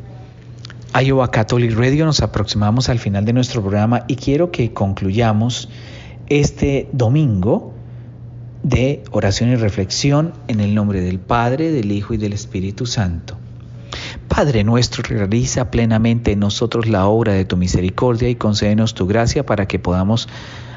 Iowa 0.93 1.31
Catholic 1.31 1.75
Radio. 1.75 2.05
Nos 2.05 2.21
aproximamos 2.21 2.87
al 2.87 2.99
final 2.99 3.25
de 3.25 3.33
nuestro 3.33 3.61
programa 3.61 4.03
y 4.07 4.15
quiero 4.15 4.51
que 4.51 4.73
concluyamos 4.73 5.69
este 6.29 6.87
domingo 6.93 7.73
de 8.61 9.03
oración 9.09 9.49
y 9.49 9.55
reflexión 9.55 10.33
en 10.47 10.59
el 10.59 10.75
nombre 10.75 11.01
del 11.01 11.19
Padre, 11.19 11.71
del 11.71 11.91
Hijo 11.91 12.13
y 12.13 12.17
del 12.17 12.33
Espíritu 12.33 12.85
Santo. 12.85 13.37
Padre 14.27 14.63
nuestro, 14.63 15.01
realiza 15.01 15.71
plenamente 15.71 16.33
en 16.33 16.39
nosotros 16.39 16.87
la 16.87 17.07
obra 17.07 17.33
de 17.33 17.45
tu 17.45 17.57
misericordia 17.57 18.29
y 18.29 18.35
concédenos 18.35 18.93
tu 18.93 19.07
gracia 19.07 19.47
para 19.47 19.67
que 19.67 19.79
podamos 19.79 20.29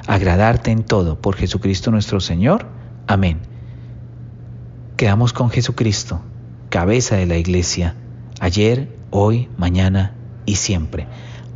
agradarte 0.07 0.70
en 0.70 0.83
todo. 0.83 1.20
Por 1.20 1.37
Jesucristo 1.37 1.90
nuestro 1.90 2.20
Señor. 2.20 2.66
Amén. 3.07 3.40
Quedamos 4.96 5.35
con 5.35 5.50
Jesucristo 5.50 6.22
cabeza 6.75 7.15
de 7.15 7.27
la 7.27 7.37
iglesia, 7.37 7.95
ayer, 8.41 8.89
hoy, 9.11 9.49
mañana 9.57 10.17
y 10.45 10.57
siempre. 10.57 11.07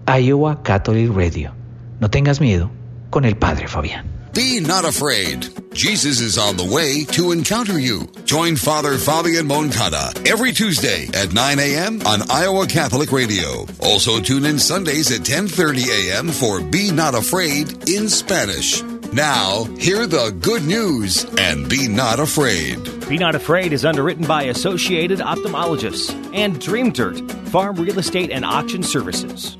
Iowa 0.06 0.62
Catholic 0.62 1.10
Radio. 1.12 1.54
No 1.98 2.08
tengas 2.08 2.40
miedo 2.40 2.70
con 3.10 3.24
el 3.24 3.36
Padre 3.36 3.66
Fabián. 3.66 4.06
Be 4.32 4.60
not 4.60 4.84
afraid. 4.84 5.44
Jesus 5.74 6.20
is 6.20 6.38
on 6.38 6.56
the 6.56 6.72
way 6.72 7.04
to 7.06 7.32
encounter 7.32 7.80
you. 7.80 8.06
Join 8.26 8.54
Father 8.54 8.96
Fabian 8.96 9.48
Moncada 9.48 10.12
every 10.24 10.52
Tuesday 10.52 11.08
at 11.12 11.32
9 11.32 11.58
a.m. 11.58 12.00
on 12.06 12.22
Iowa 12.30 12.68
Catholic 12.68 13.10
Radio. 13.10 13.66
Also 13.82 14.20
tune 14.20 14.44
in 14.44 14.60
Sundays 14.60 15.10
at 15.10 15.22
10:30 15.26 15.88
a.m. 15.88 16.28
for 16.28 16.60
Be 16.60 16.92
Not 16.92 17.16
Afraid 17.16 17.88
in 17.88 18.08
Spanish. 18.08 18.84
Now, 19.12 19.64
hear 19.78 20.06
the 20.06 20.36
good 20.38 20.64
news 20.64 21.24
and 21.38 21.68
be 21.68 21.88
not 21.88 22.20
afraid. 22.20 23.08
Be 23.08 23.16
Not 23.16 23.34
Afraid 23.34 23.72
is 23.72 23.86
underwritten 23.86 24.26
by 24.26 24.42
Associated 24.44 25.20
Ophthalmologists 25.20 26.14
and 26.34 26.60
Dream 26.60 26.92
Dirt 26.92 27.18
Farm 27.48 27.76
Real 27.76 27.98
Estate 27.98 28.30
and 28.30 28.44
Auction 28.44 28.82
Services. 28.82 29.56